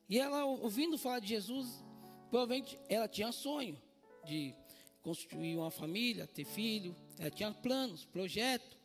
E 0.09 0.19
ela, 0.19 0.45
ouvindo 0.45 0.97
falar 0.97 1.19
de 1.19 1.27
Jesus, 1.27 1.83
provavelmente 2.31 2.79
ela 2.87 3.07
tinha 3.09 3.31
sonho 3.31 3.79
de 4.25 4.55
construir 5.03 5.57
uma 5.57 5.69
família, 5.69 6.25
ter 6.25 6.45
filho, 6.45 6.95
ela 7.19 7.29
tinha 7.29 7.51
planos, 7.51 8.05
projeto, 8.05 8.77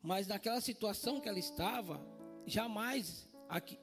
mas 0.00 0.28
naquela 0.28 0.60
situação 0.60 1.20
que 1.20 1.28
ela 1.28 1.38
estava, 1.38 2.00
jamais 2.46 3.28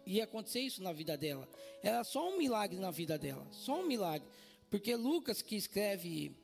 ia 0.05 0.23
acontecer 0.23 0.61
isso 0.61 0.81
na 0.81 0.93
vida 0.93 1.17
dela. 1.17 1.47
Era 1.83 2.03
só 2.03 2.29
um 2.29 2.37
milagre 2.37 2.79
na 2.79 2.91
vida 2.91 3.17
dela, 3.17 3.45
só 3.51 3.81
um 3.81 3.85
milagre. 3.85 4.27
Porque 4.69 4.95
Lucas, 4.95 5.41
que 5.41 5.55
escreve 5.55 6.35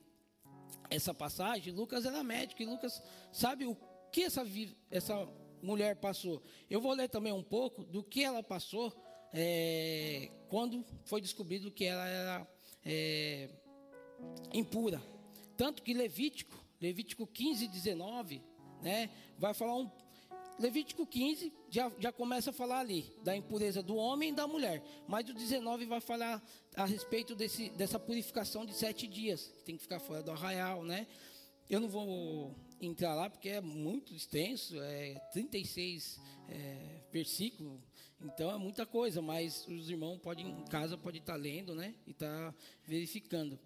essa 0.89 1.13
passagem, 1.13 1.73
Lucas 1.73 2.05
era 2.05 2.23
médico 2.23 2.61
e 2.61 2.65
Lucas 2.65 3.01
sabe 3.31 3.65
o 3.65 3.75
que 4.11 4.23
essa, 4.23 4.45
essa 4.91 5.27
mulher 5.61 5.95
passou. 5.95 6.43
Eu 6.69 6.81
vou 6.81 6.93
ler 6.93 7.09
também 7.09 7.31
um 7.31 7.43
pouco 7.43 7.83
do 7.85 8.03
que 8.03 8.23
ela 8.23 8.43
passou 8.43 8.93
é, 9.33 10.29
quando 10.49 10.85
foi 11.05 11.21
descobrido 11.21 11.71
que 11.71 11.85
ela 11.85 12.07
era 12.07 12.54
é, 12.85 13.49
impura. 14.53 15.01
Tanto 15.57 15.81
que 15.81 15.93
Levítico, 15.93 16.57
Levítico 16.79 17.25
15, 17.25 17.67
19, 17.67 18.41
né, 18.81 19.09
vai 19.37 19.53
falar 19.53 19.75
um, 19.75 19.89
Levítico 20.57 21.05
15 21.05 21.51
já, 21.69 21.91
já 21.99 22.11
começa 22.11 22.51
a 22.51 22.53
falar 22.53 22.79
ali 22.79 23.13
da 23.23 23.35
impureza 23.35 23.83
do 23.83 23.95
homem 23.95 24.29
e 24.29 24.35
da 24.35 24.47
mulher. 24.47 24.81
Mas 25.07 25.27
o 25.29 25.33
19 25.33 25.85
vai 25.85 25.99
falar 25.99 26.41
a 26.75 26.85
respeito 26.85 27.35
desse, 27.35 27.69
dessa 27.71 27.99
purificação 27.99 28.65
de 28.65 28.73
sete 28.73 29.07
dias, 29.07 29.51
que 29.57 29.63
tem 29.63 29.75
que 29.75 29.81
ficar 29.81 29.99
fora 29.99 30.23
do 30.23 30.31
arraial, 30.31 30.83
né? 30.83 31.07
Eu 31.69 31.79
não 31.79 31.89
vou 31.89 32.55
entrar 32.79 33.15
lá 33.15 33.29
porque 33.29 33.49
é 33.49 33.59
muito 33.59 34.13
extenso, 34.13 34.79
é 34.79 35.15
36 35.33 36.19
é, 36.47 37.01
versículos, 37.11 37.81
então 38.21 38.51
é 38.51 38.57
muita 38.57 38.85
coisa, 38.85 39.21
mas 39.21 39.67
os 39.67 39.89
irmãos 39.89 40.17
podem, 40.19 40.49
em 40.49 40.65
casa 40.65 40.97
podem 40.97 41.19
estar 41.19 41.35
lendo, 41.35 41.75
né? 41.75 41.93
E 42.07 42.11
estar 42.11 42.51
tá 42.51 42.57
verificando. 42.85 43.59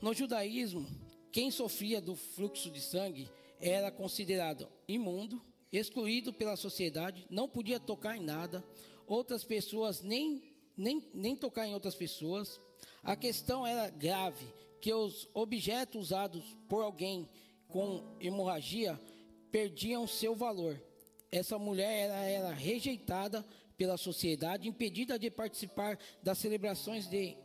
No 0.00 0.12
judaísmo, 0.12 0.86
quem 1.32 1.50
sofria 1.50 2.00
do 2.00 2.14
fluxo 2.14 2.70
de 2.70 2.80
sangue 2.80 3.28
era 3.60 3.90
considerado 3.90 4.68
imundo, 4.86 5.42
excluído 5.72 6.32
pela 6.32 6.56
sociedade, 6.56 7.26
não 7.30 7.48
podia 7.48 7.80
tocar 7.80 8.16
em 8.16 8.22
nada, 8.22 8.64
outras 9.06 9.42
pessoas 9.44 10.02
nem, 10.02 10.42
nem, 10.76 11.02
nem 11.14 11.34
tocar 11.34 11.66
em 11.66 11.74
outras 11.74 11.94
pessoas. 11.94 12.60
A 13.02 13.16
questão 13.16 13.66
era 13.66 13.88
grave, 13.88 14.46
que 14.80 14.92
os 14.92 15.28
objetos 15.32 16.06
usados 16.06 16.44
por 16.68 16.82
alguém 16.82 17.28
com 17.68 18.04
hemorragia 18.20 19.00
perdiam 19.50 20.06
seu 20.06 20.34
valor. 20.34 20.80
Essa 21.30 21.58
mulher 21.58 22.10
era, 22.10 22.52
rejeitada 22.52 23.44
pela 23.76 23.96
sociedade, 23.96 24.68
impedida 24.68 25.18
de 25.18 25.30
participar 25.30 25.98
das 26.22 26.38
celebrações 26.38 27.08
de 27.08 27.36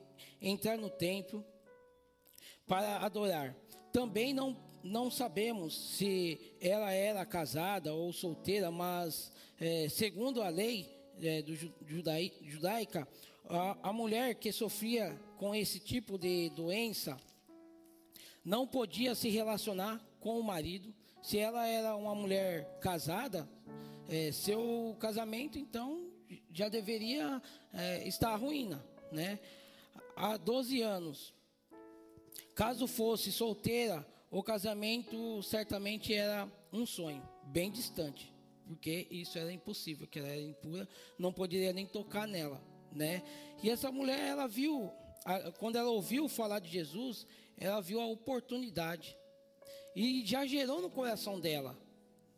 entrar 0.42 0.78
no 0.78 0.90
templo 0.90 1.46
para 2.68 2.98
adorar. 2.98 3.56
Também 3.92 4.34
não 4.34 4.58
não 4.84 5.12
sabemos 5.12 5.96
se 5.96 6.56
ela 6.60 6.92
era 6.92 7.24
casada 7.26 7.94
ou 7.94 8.12
solteira, 8.12 8.72
mas 8.72 9.32
é, 9.60 9.88
segundo 9.90 10.42
a 10.42 10.50
lei 10.50 10.90
é, 11.22 11.42
do 11.42 11.56
judaica, 11.86 13.08
a, 13.48 13.90
a 13.90 13.94
mulher 13.94 14.36
que 14.36 14.52
sofria 14.52 15.20
com 15.38 15.54
esse 15.54 15.80
tipo 15.80 16.18
de 16.18 16.50
doença 16.52 17.18
não 18.44 18.66
podia 18.66 19.14
se 19.14 19.30
relacionar 19.30 20.02
com 20.20 20.40
o 20.40 20.44
marido. 20.44 20.94
Se 21.22 21.38
ela 21.38 21.68
era 21.68 21.96
uma 21.96 22.16
mulher 22.16 22.80
casada, 22.80 23.48
é, 24.12 24.32
seu 24.32 24.96
casamento 25.00 25.58
então 25.58 26.12
já 26.52 26.70
deveria 26.70 27.42
é, 27.74 28.08
estar 28.08 28.36
ruína, 28.36 28.86
né? 29.12 29.40
Há 30.16 30.38
12 30.38 30.82
anos. 30.82 31.34
Caso 32.54 32.86
fosse 32.86 33.32
solteira 33.32 34.06
o 34.32 34.42
casamento 34.42 35.44
certamente 35.44 36.14
era 36.14 36.50
um 36.72 36.86
sonho, 36.86 37.22
bem 37.48 37.70
distante, 37.70 38.34
porque 38.66 39.06
isso 39.12 39.38
era 39.38 39.52
impossível, 39.52 40.08
que 40.08 40.20
ela 40.20 40.30
era 40.30 40.42
impura, 40.42 40.88
não 41.20 41.34
poderia 41.34 41.74
nem 41.74 41.86
tocar 41.86 42.26
nela, 42.26 42.64
né? 42.94 43.22
E 43.62 43.70
essa 43.70 43.92
mulher, 43.92 44.20
ela 44.30 44.48
viu, 44.48 44.90
quando 45.60 45.76
ela 45.76 45.90
ouviu 45.90 46.30
falar 46.30 46.60
de 46.60 46.70
Jesus, 46.70 47.28
ela 47.58 47.82
viu 47.82 48.00
a 48.00 48.06
oportunidade 48.06 49.18
e 49.94 50.26
já 50.26 50.46
gerou 50.46 50.82
no 50.82 50.90
coração 50.90 51.38
dela. 51.38 51.78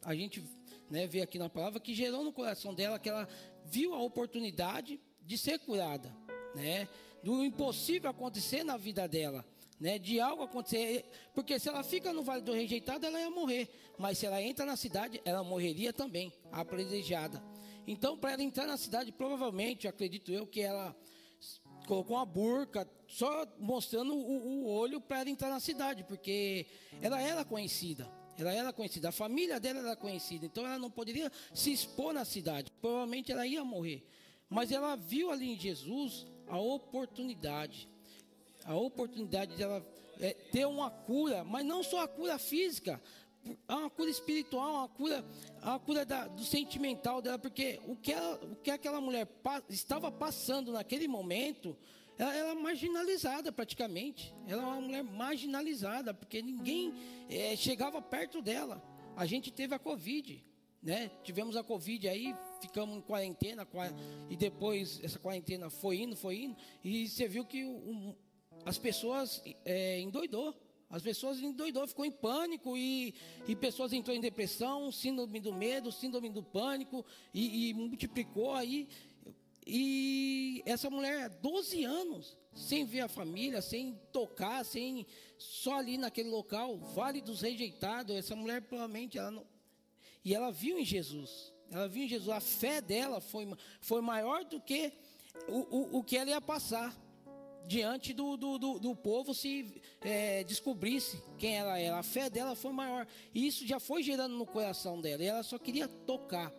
A 0.02 0.16
gente 0.16 0.44
né, 0.90 1.08
vê 1.08 1.22
aqui 1.22 1.38
na 1.38 1.50
palavra 1.50 1.80
que 1.80 1.94
gerou 1.94 2.24
no 2.24 2.32
coração 2.32 2.74
dela 2.74 3.00
que 3.00 3.10
ela 3.10 3.28
viu 3.66 3.94
a 3.94 4.02
oportunidade 4.02 5.00
de 5.22 5.38
ser 5.38 5.60
curada, 5.60 6.16
né? 6.54 6.88
Do 7.24 7.44
impossível 7.44 8.10
acontecer 8.10 8.64
na 8.64 8.76
vida 8.76 9.08
dela 9.08 9.46
né, 9.84 10.00
de 10.00 10.18
algo 10.20 10.44
acontecer. 10.44 11.04
Porque 11.34 11.60
se 11.60 11.68
ela 11.68 11.84
fica 11.84 12.14
no 12.14 12.24
Vale 12.24 12.42
do 12.42 12.54
Rejeitado, 12.54 13.06
ela 13.06 13.20
ia 13.20 13.30
morrer. 13.30 13.68
Mas 13.98 14.18
se 14.18 14.26
ela 14.26 14.42
entra 14.42 14.66
na 14.66 14.78
cidade, 14.78 15.22
ela 15.26 15.44
morreria 15.44 15.92
também, 15.92 16.32
apredejada. 16.54 17.44
Então, 17.86 18.18
para 18.18 18.32
ela 18.32 18.44
entrar 18.44 18.66
na 18.66 18.78
cidade, 18.78 19.12
provavelmente, 19.12 19.86
acredito 19.86 20.32
eu, 20.32 20.48
que 20.48 20.62
ela 20.62 20.96
colocou 21.86 22.16
uma 22.16 22.26
burca, 22.26 22.90
só 23.10 23.46
mostrando 23.60 24.16
o, 24.16 24.64
o 24.64 24.68
olho 24.70 25.02
para 25.02 25.20
ela 25.20 25.30
entrar 25.30 25.50
na 25.50 25.60
cidade, 25.60 26.06
porque 26.06 26.66
ela 27.02 27.22
era 27.22 27.44
conhecida. 27.44 28.10
Ela 28.38 28.54
era 28.54 28.74
conhecida, 28.74 29.10
a 29.10 29.12
família 29.12 29.60
dela 29.60 29.80
era 29.80 29.96
conhecida, 29.96 30.46
então 30.46 30.66
ela 30.66 30.80
não 30.80 30.90
poderia 30.90 31.32
se 31.54 31.72
expor 31.72 32.14
na 32.14 32.26
cidade. 32.26 32.72
Provavelmente 32.82 33.32
ela 33.32 33.46
ia 33.46 33.64
morrer. 33.64 34.04
Mas 34.50 34.72
ela 34.72 34.96
viu 34.96 35.32
ali 35.32 35.54
em 35.54 35.60
Jesus 35.60 36.26
a 36.48 36.60
oportunidade 36.60 37.88
a 38.66 38.76
oportunidade 38.76 39.56
de 39.56 39.64
ela 39.64 39.86
é, 40.20 40.34
ter 40.34 40.66
uma 40.66 40.90
cura, 40.90 41.44
mas 41.44 41.66
não 41.66 41.84
só 41.84 42.04
a 42.04 42.08
cura 42.08 42.38
física, 42.38 43.02
há 43.68 43.76
uma 43.76 43.90
cura 43.90 44.10
espiritual, 44.10 44.74
uma 44.74 44.88
cura, 44.88 45.26
uma 45.62 45.80
cura 45.80 46.06
da, 46.06 46.28
do 46.28 46.44
sentimental 46.44 47.22
dela, 47.22 47.38
porque 47.38 47.80
o 47.86 47.96
que, 47.96 48.14
ela, 48.14 48.36
o 48.44 48.56
que 48.56 48.72
aquela 48.72 49.02
mulher 49.02 49.26
pa, 49.26 49.62
estava 49.70 50.12
passando 50.12 50.72
naquele 50.72 51.08
momento, 51.08 51.76
ela 52.18 52.36
era 52.36 52.56
marginalizada 52.56 53.52
praticamente. 53.52 54.34
Ela 54.48 54.62
era 54.62 54.72
uma 54.72 54.82
mulher 54.82 55.04
marginalizada, 55.04 56.14
porque 56.14 56.42
ninguém 56.42 56.94
é, 57.30 57.56
chegava 57.56 58.02
perto 58.02 58.42
dela. 58.42 58.82
A 59.16 59.26
gente 59.26 59.52
teve 59.52 59.74
a 59.74 59.80
Covid, 59.80 60.44
né? 60.82 61.12
Tivemos 61.24 61.56
a 61.56 61.64
Covid 61.64 62.08
aí, 62.08 62.36
ficamos 62.62 62.98
em 62.98 63.02
quarentena, 63.02 63.68
e 64.30 64.36
depois 64.36 65.00
essa 65.04 65.20
quarentena 65.20 65.70
foi 65.70 66.02
indo, 66.02 66.16
foi 66.16 66.44
indo, 66.44 66.58
e 66.84 67.08
você 67.08 67.28
viu 67.28 67.46
que 67.46 67.64
um, 67.64 68.16
as 68.66 68.78
pessoas 68.78 69.42
é, 69.66 70.00
endoidou. 70.00 70.56
As 70.90 71.02
pessoas 71.02 71.40
endoidou, 71.42 71.88
ficou 71.88 72.06
em 72.06 72.12
pânico 72.12 72.78
e, 72.78 73.16
e 73.48 73.56
pessoas 73.56 73.92
entrou 73.94 74.16
em 74.16 74.22
depressão, 74.22 74.92
síndrome 74.92 75.40
do 75.40 75.52
medo, 75.52 75.92
síndrome 75.92 76.30
do 76.30 76.44
pânico 76.44 77.04
e, 77.34 77.70
e 77.70 77.74
multiplicou 77.74 78.54
aí. 78.54 78.88
E 79.66 80.62
essa 80.66 80.90
mulher, 80.90 81.30
12 81.30 81.84
anos, 81.84 82.38
sem 82.54 82.86
ver 82.86 83.02
a 83.02 83.08
família, 83.08 83.62
sem 83.62 84.00
tocar, 84.12 84.64
sem 84.64 85.06
só 85.38 85.80
ali 85.80 85.98
naquele 85.98 86.30
local, 86.30 86.78
Vale 86.78 87.22
dos 87.22 87.42
Rejeitados, 87.42 88.16
essa 88.16 88.36
mulher 88.36 88.62
provavelmente 88.62 89.18
ela 89.18 89.32
não, 89.32 89.46
e 90.24 90.34
ela 90.34 90.52
viu 90.52 90.78
em 90.78 90.86
Jesus. 90.86 91.54
Ela 91.70 91.88
viu 91.88 92.04
em 92.04 92.08
Jesus. 92.08 92.30
A 92.30 92.40
fé 92.40 92.80
dela 92.80 93.20
foi, 93.20 93.48
foi 93.82 94.02
maior 94.02 94.46
do 94.46 94.60
que 94.60 94.94
o, 95.48 95.98
o, 95.98 96.00
o 96.00 96.04
que 96.04 96.16
ela 96.16 96.30
ia 96.30 96.42
passar 96.42 96.96
diante 97.66 98.14
do, 98.14 98.38
do, 98.38 98.58
do, 98.58 98.80
do 98.80 98.96
povo 98.96 99.34
se 99.34 99.82
é, 100.02 100.44
descobrisse 100.44 101.22
quem 101.38 101.58
ela 101.58 101.78
era. 101.78 101.98
A 101.98 102.04
fé 102.04 102.30
dela 102.30 102.56
foi 102.56 102.72
maior. 102.72 103.08
E 103.34 103.48
isso 103.48 103.66
já 103.66 103.80
foi 103.80 104.04
gerando 104.04 104.36
no 104.36 104.46
coração 104.46 105.02
dela. 105.02 105.24
E 105.24 105.28
ela 105.28 105.44
só 105.44 105.58
queria 105.58 105.88
tocar. 105.88 106.54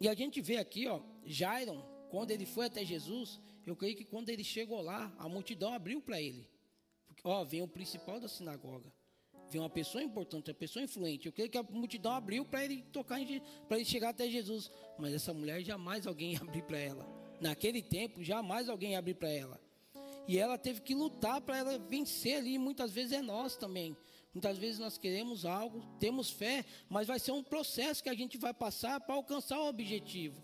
E 0.00 0.08
a 0.08 0.14
gente 0.14 0.40
vê 0.40 0.56
aqui, 0.56 0.86
ó, 0.86 1.00
Jairon, 1.24 1.82
quando 2.10 2.30
ele 2.30 2.46
foi 2.46 2.66
até 2.66 2.84
Jesus, 2.84 3.40
eu 3.66 3.74
creio 3.74 3.96
que 3.96 4.04
quando 4.04 4.28
ele 4.28 4.44
chegou 4.44 4.80
lá, 4.80 5.12
a 5.18 5.28
multidão 5.28 5.72
abriu 5.72 6.00
para 6.00 6.20
ele. 6.20 6.48
Porque, 7.06 7.22
ó, 7.24 7.44
vem 7.44 7.62
o 7.62 7.68
principal 7.68 8.20
da 8.20 8.28
sinagoga. 8.28 8.92
Vem 9.50 9.60
uma 9.60 9.70
pessoa 9.70 10.02
importante, 10.02 10.50
uma 10.50 10.54
pessoa 10.56 10.82
influente. 10.82 11.26
Eu 11.26 11.32
creio 11.32 11.50
que 11.50 11.58
a 11.58 11.62
multidão 11.62 12.12
abriu 12.12 12.44
para 12.44 12.64
ele 12.64 12.82
tocar, 12.92 13.18
para 13.68 13.76
ele 13.76 13.84
chegar 13.84 14.10
até 14.10 14.28
Jesus. 14.28 14.70
Mas 14.98 15.14
essa 15.14 15.32
mulher 15.32 15.62
jamais 15.62 16.06
alguém 16.06 16.32
ia 16.32 16.40
abrir 16.40 16.62
para 16.62 16.78
ela. 16.78 17.06
Naquele 17.40 17.82
tempo, 17.82 18.22
jamais 18.22 18.68
alguém 18.68 18.92
ia 18.92 18.98
abrir 18.98 19.14
para 19.14 19.30
ela. 19.30 19.60
E 20.26 20.38
ela 20.38 20.56
teve 20.56 20.80
que 20.80 20.94
lutar 20.94 21.40
para 21.40 21.58
ela 21.58 21.78
vencer 21.78 22.36
ali. 22.36 22.58
Muitas 22.58 22.90
vezes 22.90 23.12
é 23.12 23.22
nós 23.22 23.56
também. 23.56 23.96
Muitas 24.34 24.58
vezes 24.58 24.80
nós 24.80 24.98
queremos 24.98 25.44
algo, 25.44 25.80
temos 26.00 26.28
fé, 26.28 26.64
mas 26.88 27.06
vai 27.06 27.20
ser 27.20 27.30
um 27.30 27.42
processo 27.42 28.02
que 28.02 28.08
a 28.08 28.14
gente 28.14 28.36
vai 28.36 28.52
passar 28.52 29.00
para 29.00 29.14
alcançar 29.14 29.60
o 29.60 29.68
objetivo. 29.68 30.42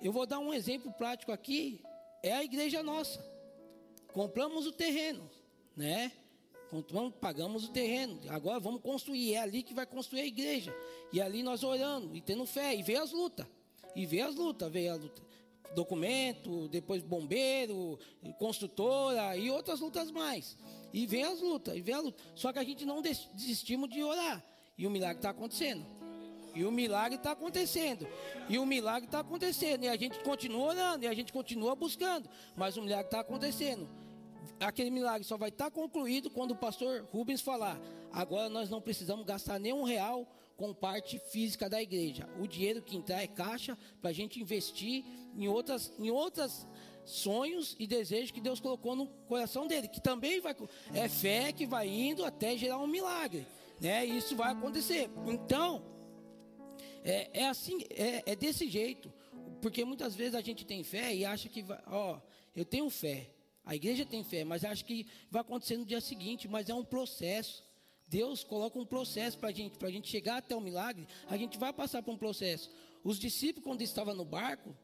Eu 0.00 0.12
vou 0.12 0.24
dar 0.24 0.38
um 0.38 0.54
exemplo 0.54 0.92
prático 0.92 1.32
aqui. 1.32 1.82
É 2.22 2.32
a 2.32 2.44
igreja 2.44 2.80
nossa. 2.80 3.20
Compramos 4.12 4.66
o 4.66 4.72
terreno, 4.72 5.28
né? 5.76 6.12
Pagamos 7.20 7.64
o 7.64 7.72
terreno. 7.72 8.20
Agora 8.28 8.60
vamos 8.60 8.80
construir. 8.80 9.34
É 9.34 9.38
ali 9.38 9.64
que 9.64 9.74
vai 9.74 9.84
construir 9.84 10.20
a 10.20 10.26
igreja. 10.26 10.74
E 11.12 11.20
ali 11.20 11.42
nós 11.42 11.64
orando 11.64 12.16
e 12.16 12.20
tendo 12.20 12.46
fé. 12.46 12.74
E 12.74 12.82
vê 12.82 12.96
as 12.96 13.10
lutas. 13.10 13.46
E 13.96 14.06
vê 14.06 14.20
as 14.20 14.36
lutas, 14.36 14.70
vê 14.70 14.88
a 14.88 14.94
luta 14.94 15.22
documento, 15.74 16.68
depois 16.68 17.02
bombeiro, 17.02 17.98
construtora 18.38 19.36
e 19.36 19.50
outras 19.50 19.80
lutas 19.80 20.10
mais. 20.10 20.56
E 20.92 21.06
vem 21.06 21.24
as 21.24 21.40
lutas, 21.40 21.76
e 21.76 21.80
vem 21.80 21.94
a 21.94 22.00
luta. 22.00 22.22
Só 22.34 22.52
que 22.52 22.58
a 22.58 22.64
gente 22.64 22.84
não 22.84 23.00
desistimos 23.02 23.88
de 23.88 24.02
orar. 24.02 24.44
E 24.76 24.86
o 24.86 24.90
milagre 24.90 25.18
está 25.18 25.30
acontecendo. 25.30 25.84
E 26.54 26.64
o 26.64 26.70
milagre 26.70 27.16
está 27.16 27.32
acontecendo. 27.32 28.06
E 28.48 28.58
o 28.58 28.66
milagre 28.66 29.06
está 29.06 29.20
acontecendo. 29.20 29.84
E 29.84 29.88
a 29.88 29.96
gente 29.96 30.18
continua 30.20 30.68
orando, 30.68 31.04
e 31.04 31.08
a 31.08 31.14
gente 31.14 31.32
continua 31.32 31.74
buscando. 31.74 32.28
Mas 32.54 32.76
o 32.76 32.82
milagre 32.82 33.06
está 33.06 33.20
acontecendo. 33.20 33.88
Aquele 34.60 34.90
milagre 34.90 35.24
só 35.24 35.36
vai 35.36 35.48
estar 35.48 35.66
tá 35.66 35.70
concluído 35.70 36.30
quando 36.30 36.52
o 36.52 36.56
pastor 36.56 37.06
Rubens 37.10 37.40
falar: 37.40 37.80
agora 38.12 38.48
nós 38.48 38.68
não 38.68 38.80
precisamos 38.80 39.24
gastar 39.24 39.58
nenhum 39.58 39.82
real 39.82 40.26
com 40.62 40.72
parte 40.72 41.18
física 41.18 41.68
da 41.68 41.82
igreja. 41.82 42.28
O 42.38 42.46
dinheiro 42.46 42.80
que 42.80 42.96
entrar 42.96 43.20
é 43.20 43.26
caixa 43.26 43.76
para 44.00 44.10
a 44.10 44.12
gente 44.12 44.40
investir 44.40 45.04
em 45.36 45.48
outras, 45.48 45.92
em 45.98 46.08
outras 46.08 46.68
sonhos 47.04 47.74
e 47.80 47.84
desejos 47.84 48.30
que 48.30 48.40
Deus 48.40 48.60
colocou 48.60 48.94
no 48.94 49.08
coração 49.26 49.66
dele, 49.66 49.88
que 49.88 50.00
também 50.00 50.40
vai 50.40 50.54
é 50.94 51.08
fé 51.08 51.50
que 51.50 51.66
vai 51.66 51.88
indo 51.88 52.24
até 52.24 52.56
gerar 52.56 52.78
um 52.78 52.86
milagre, 52.86 53.44
né? 53.80 54.04
Isso 54.04 54.36
vai 54.36 54.52
acontecer. 54.52 55.10
Então 55.26 55.84
é, 57.02 57.40
é 57.40 57.48
assim, 57.48 57.84
é, 57.90 58.22
é 58.24 58.36
desse 58.36 58.68
jeito, 58.68 59.12
porque 59.60 59.84
muitas 59.84 60.14
vezes 60.14 60.36
a 60.36 60.40
gente 60.40 60.64
tem 60.64 60.84
fé 60.84 61.12
e 61.12 61.24
acha 61.24 61.48
que 61.48 61.60
vai, 61.60 61.82
ó, 61.88 62.20
eu 62.54 62.64
tenho 62.64 62.88
fé, 62.88 63.34
a 63.64 63.74
igreja 63.74 64.06
tem 64.06 64.22
fé, 64.22 64.44
mas 64.44 64.64
acha 64.64 64.84
que 64.84 65.08
vai 65.28 65.40
acontecer 65.40 65.76
no 65.76 65.84
dia 65.84 66.00
seguinte, 66.00 66.46
mas 66.46 66.68
é 66.68 66.74
um 66.74 66.84
processo. 66.84 67.64
Deus 68.12 68.44
coloca 68.44 68.78
um 68.78 68.84
processo 68.84 69.38
para 69.38 69.48
a 69.48 69.52
gente, 69.52 69.78
para 69.78 69.88
a 69.88 69.90
gente 69.90 70.06
chegar 70.06 70.36
até 70.36 70.54
o 70.54 70.60
milagre, 70.60 71.08
a 71.26 71.36
gente 71.38 71.56
vai 71.56 71.72
passar 71.72 72.02
por 72.02 72.12
um 72.12 72.18
processo. 72.18 72.70
Os 73.02 73.18
discípulos, 73.18 73.64
quando 73.64 73.80
estavam 73.80 74.14
no 74.14 74.24
barco, 74.24 74.76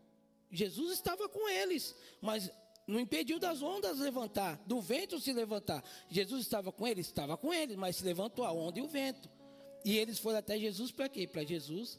Jesus 0.50 0.94
estava 0.94 1.28
com 1.28 1.46
eles, 1.46 1.94
mas 2.22 2.50
não 2.86 2.98
impediu 2.98 3.38
das 3.38 3.60
ondas 3.60 3.98
levantar, 3.98 4.56
do 4.66 4.80
vento 4.80 5.20
se 5.20 5.30
levantar. 5.34 5.84
Jesus 6.08 6.40
estava 6.40 6.72
com 6.72 6.86
eles? 6.86 7.06
Estava 7.06 7.36
com 7.36 7.52
eles, 7.52 7.76
mas 7.76 7.96
se 7.96 8.04
levantou 8.04 8.46
a 8.46 8.52
onda 8.52 8.78
e 8.78 8.82
o 8.82 8.88
vento. 8.88 9.28
E 9.84 9.98
eles 9.98 10.18
foram 10.18 10.38
até 10.38 10.58
Jesus 10.58 10.90
para 10.90 11.06
quê? 11.06 11.26
Para 11.26 11.44
Jesus 11.44 11.98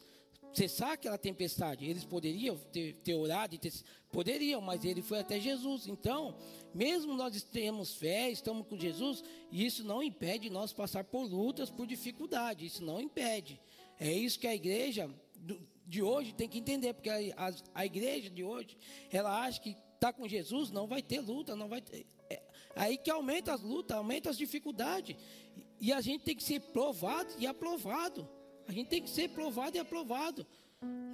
cessar 0.53 0.93
aquela 0.93 1.17
tempestade. 1.17 1.85
Eles 1.85 2.03
poderiam 2.03 2.57
ter, 2.71 2.93
ter 2.95 3.15
orado, 3.15 3.57
ter, 3.57 3.73
poderiam, 4.11 4.61
mas 4.61 4.83
ele 4.83 5.01
foi 5.01 5.19
até 5.19 5.39
Jesus. 5.39 5.87
Então, 5.87 6.35
mesmo 6.73 7.15
nós 7.15 7.41
temos 7.43 7.95
fé, 7.95 8.29
estamos 8.29 8.67
com 8.67 8.77
Jesus, 8.77 9.23
isso 9.51 9.83
não 9.83 10.01
impede 10.01 10.49
nós 10.49 10.73
passar 10.73 11.03
por 11.03 11.23
lutas, 11.23 11.69
por 11.69 11.85
dificuldade. 11.85 12.65
Isso 12.65 12.83
não 12.83 13.01
impede. 13.01 13.59
É 13.99 14.11
isso 14.11 14.39
que 14.39 14.47
a 14.47 14.55
igreja 14.55 15.09
de 15.85 16.01
hoje 16.01 16.33
tem 16.33 16.47
que 16.47 16.59
entender, 16.59 16.93
porque 16.93 17.09
a, 17.09 17.47
a, 17.47 17.53
a 17.73 17.85
igreja 17.85 18.29
de 18.29 18.43
hoje, 18.43 18.77
ela 19.11 19.43
acha 19.43 19.59
que 19.59 19.75
está 19.95 20.13
com 20.13 20.27
Jesus, 20.27 20.71
não 20.71 20.87
vai 20.87 21.01
ter 21.01 21.19
luta, 21.19 21.55
não 21.55 21.67
vai 21.67 21.81
ter. 21.81 22.05
É, 22.29 22.41
aí 22.75 22.97
que 22.97 23.09
aumenta 23.09 23.53
as 23.53 23.61
lutas, 23.61 23.97
aumenta 23.97 24.29
as 24.29 24.37
dificuldades. 24.37 25.15
E 25.81 25.91
a 25.91 25.99
gente 26.01 26.23
tem 26.23 26.35
que 26.35 26.43
ser 26.43 26.59
provado 26.59 27.33
e 27.37 27.47
aprovado. 27.47 28.29
A 28.69 28.71
gente 28.71 28.87
tem 28.87 29.01
que 29.01 29.09
ser 29.09 29.29
provado 29.29 29.75
e 29.75 29.79
aprovado. 29.79 30.45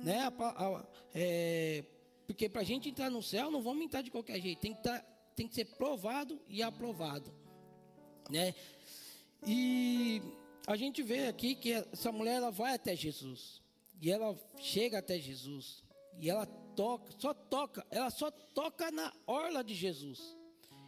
Né? 0.03 0.19
A, 0.19 0.27
a, 0.27 0.85
é, 1.13 1.85
porque 2.27 2.49
para 2.49 2.59
a 2.59 2.65
gente 2.65 2.89
entrar 2.89 3.09
no 3.09 3.23
céu, 3.23 3.49
não 3.49 3.61
vamos 3.61 3.85
entrar 3.85 4.01
de 4.01 4.11
qualquer 4.11 4.41
jeito. 4.41 4.59
Tem 4.59 4.73
que, 4.73 4.83
tá, 4.83 4.99
tem 5.37 5.47
que 5.47 5.55
ser 5.55 5.63
provado 5.63 6.37
e 6.49 6.61
aprovado. 6.61 7.33
Né? 8.29 8.53
E 9.47 10.21
a 10.67 10.75
gente 10.75 11.01
vê 11.01 11.29
aqui 11.29 11.55
que 11.55 11.71
essa 11.71 12.11
mulher 12.11 12.35
ela 12.35 12.51
vai 12.51 12.73
até 12.73 12.93
Jesus. 12.93 13.61
E 14.01 14.11
ela 14.11 14.37
chega 14.57 14.99
até 14.99 15.17
Jesus. 15.17 15.81
E 16.19 16.29
ela 16.29 16.45
toca, 16.45 17.09
só 17.17 17.33
toca, 17.33 17.87
ela 17.89 18.09
só 18.09 18.29
toca 18.31 18.91
na 18.91 19.13
orla 19.25 19.63
de 19.63 19.73
Jesus. 19.73 20.35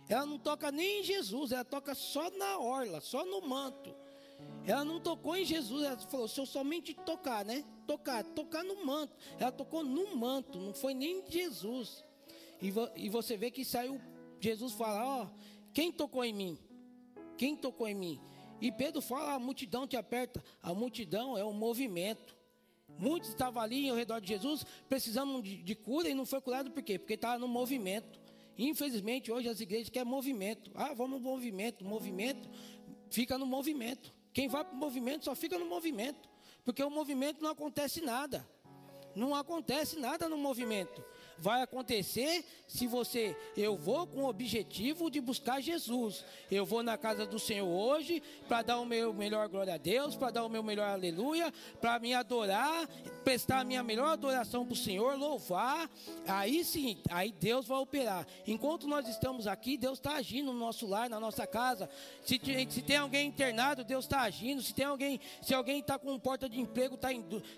Ela 0.09 0.25
não 0.25 0.37
toca 0.37 0.69
nem 0.69 0.99
em 0.99 1.03
Jesus, 1.05 1.53
ela 1.53 1.63
toca 1.63 1.95
só 1.95 2.29
na 2.31 2.59
orla, 2.59 2.99
só 2.99 3.25
no 3.25 3.39
manto. 3.47 3.95
Ela 4.65 4.83
não 4.83 4.99
tocou 4.99 5.35
em 5.35 5.45
Jesus, 5.45 5.85
ela 5.85 5.97
falou, 5.97 6.27
se 6.27 6.39
eu 6.39 6.45
somente 6.45 6.93
tocar, 6.93 7.45
né? 7.45 7.63
Tocar, 7.85 8.23
tocar 8.23 8.63
no 8.63 8.85
manto. 8.85 9.15
Ela 9.39 9.51
tocou 9.51 9.83
no 9.83 10.15
manto, 10.15 10.59
não 10.59 10.73
foi 10.73 10.93
nem 10.93 11.19
em 11.19 11.31
Jesus. 11.31 12.03
E, 12.61 12.69
vo, 12.69 12.89
e 12.95 13.07
você 13.07 13.37
vê 13.37 13.49
que 13.49 13.63
saiu, 13.63 14.01
Jesus 14.39 14.73
fala, 14.73 15.05
ó, 15.05 15.23
oh, 15.23 15.27
quem 15.73 15.91
tocou 15.91 16.23
em 16.25 16.33
mim? 16.33 16.59
Quem 17.37 17.55
tocou 17.55 17.87
em 17.87 17.95
mim? 17.95 18.19
E 18.59 18.71
Pedro 18.71 19.01
fala, 19.01 19.35
a 19.35 19.39
multidão 19.39 19.87
te 19.87 19.95
aperta. 19.95 20.43
A 20.61 20.73
multidão 20.73 21.37
é 21.37 21.43
o 21.43 21.53
movimento. 21.53 22.35
Muitos 22.97 23.29
estavam 23.29 23.61
ali 23.61 23.87
ao 23.89 23.95
redor 23.95 24.19
de 24.19 24.27
Jesus, 24.27 24.65
precisando 24.89 25.41
de, 25.41 25.61
de 25.61 25.75
cura 25.75 26.09
e 26.09 26.13
não 26.13 26.25
foi 26.25 26.41
curado 26.41 26.71
por 26.71 26.81
quê? 26.81 26.97
Porque 26.97 27.13
estava 27.13 27.37
no 27.37 27.47
movimento. 27.47 28.19
Infelizmente, 28.57 29.31
hoje 29.31 29.47
as 29.47 29.61
igrejas 29.61 29.89
querem 29.89 30.09
movimento. 30.09 30.71
Ah, 30.73 30.93
vamos 30.93 31.21
movimento. 31.21 31.85
Movimento 31.85 32.49
fica 33.09 33.37
no 33.37 33.45
movimento. 33.45 34.11
Quem 34.37 34.47
vai 34.47 34.63
para 34.63 34.75
o 34.75 34.77
movimento 34.77 35.25
só 35.25 35.33
fica 35.33 35.57
no 35.57 35.65
movimento. 35.65 36.29
Porque 36.63 36.83
o 36.83 36.91
movimento 36.91 37.41
não 37.41 37.49
acontece 37.49 38.01
nada. 38.01 38.47
Não 39.15 39.33
acontece 39.33 39.97
nada 39.99 40.29
no 40.29 40.37
movimento. 40.37 41.03
Vai 41.39 41.61
acontecer 41.61 42.43
se 42.67 42.85
você, 42.85 43.35
eu 43.55 43.77
vou 43.77 44.05
com 44.05 44.23
o 44.23 44.29
objetivo 44.29 45.09
de 45.09 45.21
buscar 45.21 45.61
Jesus. 45.61 46.25
Eu 46.51 46.65
vou 46.65 46.83
na 46.83 46.97
casa 46.97 47.25
do 47.25 47.39
Senhor 47.39 47.67
hoje 47.67 48.21
para 48.47 48.61
dar 48.61 48.79
o 48.79 48.85
meu 48.85 49.13
melhor 49.13 49.47
glória 49.47 49.75
a 49.75 49.77
Deus, 49.77 50.15
para 50.15 50.31
dar 50.31 50.43
o 50.43 50.49
meu 50.49 50.61
melhor 50.61 50.89
aleluia, 50.89 51.53
para 51.79 51.97
me 51.99 52.13
adorar, 52.13 52.87
prestar 53.23 53.59
a 53.59 53.63
minha 53.63 53.83
melhor 53.83 54.09
adoração 54.09 54.65
para 54.65 54.73
o 54.73 54.77
Senhor, 54.77 55.17
louvar. 55.17 55.89
Aí 56.27 56.63
sim, 56.63 56.97
aí 57.09 57.31
Deus 57.31 57.67
vai 57.67 57.77
operar. 57.77 58.25
Enquanto 58.45 58.87
nós 58.87 59.07
estamos 59.07 59.47
aqui, 59.47 59.77
Deus 59.77 59.99
está 59.99 60.15
agindo 60.15 60.51
no 60.51 60.59
nosso 60.59 60.87
lar, 60.87 61.09
na 61.09 61.19
nossa 61.19 61.47
casa. 61.47 61.89
Se, 62.23 62.39
se 62.69 62.81
tem 62.81 62.97
alguém 62.97 63.27
internado, 63.27 63.83
Deus 63.83 64.05
está 64.05 64.21
agindo. 64.21 64.61
Se 64.61 64.73
tem 64.73 64.85
alguém, 64.85 65.19
se 65.41 65.53
alguém 65.53 65.79
está 65.79 65.97
com 65.97 66.17
porta 66.19 66.49
de 66.49 66.59
emprego, 66.59 66.95
está 66.95 67.09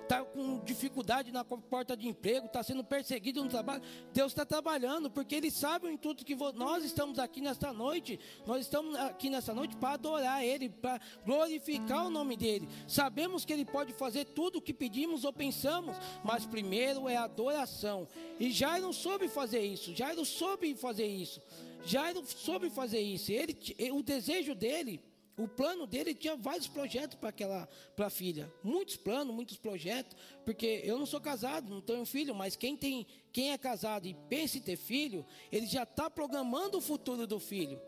tá 0.07 0.23
com 0.23 0.59
dificuldade 0.63 1.31
na 1.31 1.43
porta 1.43 1.95
de 1.95 2.07
emprego, 2.07 2.45
está 2.45 2.61
sendo 2.63 2.83
perseguido 2.83 3.43
no 3.43 3.49
trabalho, 3.49 3.68
Deus 4.13 4.31
está 4.31 4.45
trabalhando, 4.45 5.09
porque 5.09 5.35
Ele 5.35 5.51
sabe 5.51 5.87
o 5.87 5.91
intuito 5.91 6.25
que 6.25 6.35
nós 6.55 6.83
estamos 6.83 7.19
aqui 7.19 7.41
nesta 7.41 7.71
noite. 7.73 8.19
Nós 8.45 8.61
estamos 8.61 8.95
aqui 8.95 9.29
nessa 9.29 9.53
noite 9.53 9.75
para 9.75 9.93
adorar 9.93 10.43
Ele, 10.43 10.69
para 10.69 10.99
glorificar 11.25 12.07
o 12.07 12.09
nome 12.09 12.35
dEle. 12.35 12.67
Sabemos 12.87 13.45
que 13.45 13.53
Ele 13.53 13.65
pode 13.65 13.93
fazer 13.93 14.25
tudo 14.25 14.59
o 14.59 14.61
que 14.61 14.73
pedimos 14.73 15.23
ou 15.23 15.33
pensamos, 15.33 15.95
mas 16.23 16.45
primeiro 16.45 17.07
é 17.07 17.17
adoração. 17.17 18.07
E 18.39 18.51
Jairo 18.51 18.91
soube 18.93 19.27
fazer 19.27 19.61
isso, 19.61 19.95
Jairo 19.95 20.25
soube 20.25 20.73
fazer 20.75 21.07
isso. 21.07 21.41
Jairo 21.85 22.23
soube 22.25 22.69
fazer 22.69 22.99
isso. 22.99 23.31
Ele, 23.31 23.57
o 23.91 24.03
desejo 24.03 24.53
dele 24.53 25.01
o 25.39 25.47
plano 25.47 25.87
dele 25.87 26.13
tinha 26.13 26.35
vários 26.35 26.67
projetos 26.67 27.15
para 27.15 27.29
aquela 27.29 27.67
para 27.95 28.07
a 28.07 28.09
filha, 28.09 28.51
muitos 28.61 28.97
planos, 28.97 29.33
muitos 29.33 29.57
projetos, 29.57 30.15
porque 30.43 30.81
eu 30.83 30.99
não 30.99 31.05
sou 31.05 31.21
casado, 31.21 31.69
não 31.69 31.79
tenho 31.79 32.05
filho, 32.05 32.35
mas 32.35 32.57
quem 32.57 32.75
tem, 32.75 33.07
quem 33.31 33.51
é 33.51 33.57
casado 33.57 34.07
e 34.07 34.13
pensa 34.27 34.57
em 34.57 34.61
ter 34.61 34.77
filho, 34.77 35.25
ele 35.51 35.65
já 35.65 35.83
está 35.83 36.09
programando 36.09 36.77
o 36.77 36.81
futuro 36.81 37.27
do 37.27 37.39
filho 37.39 37.81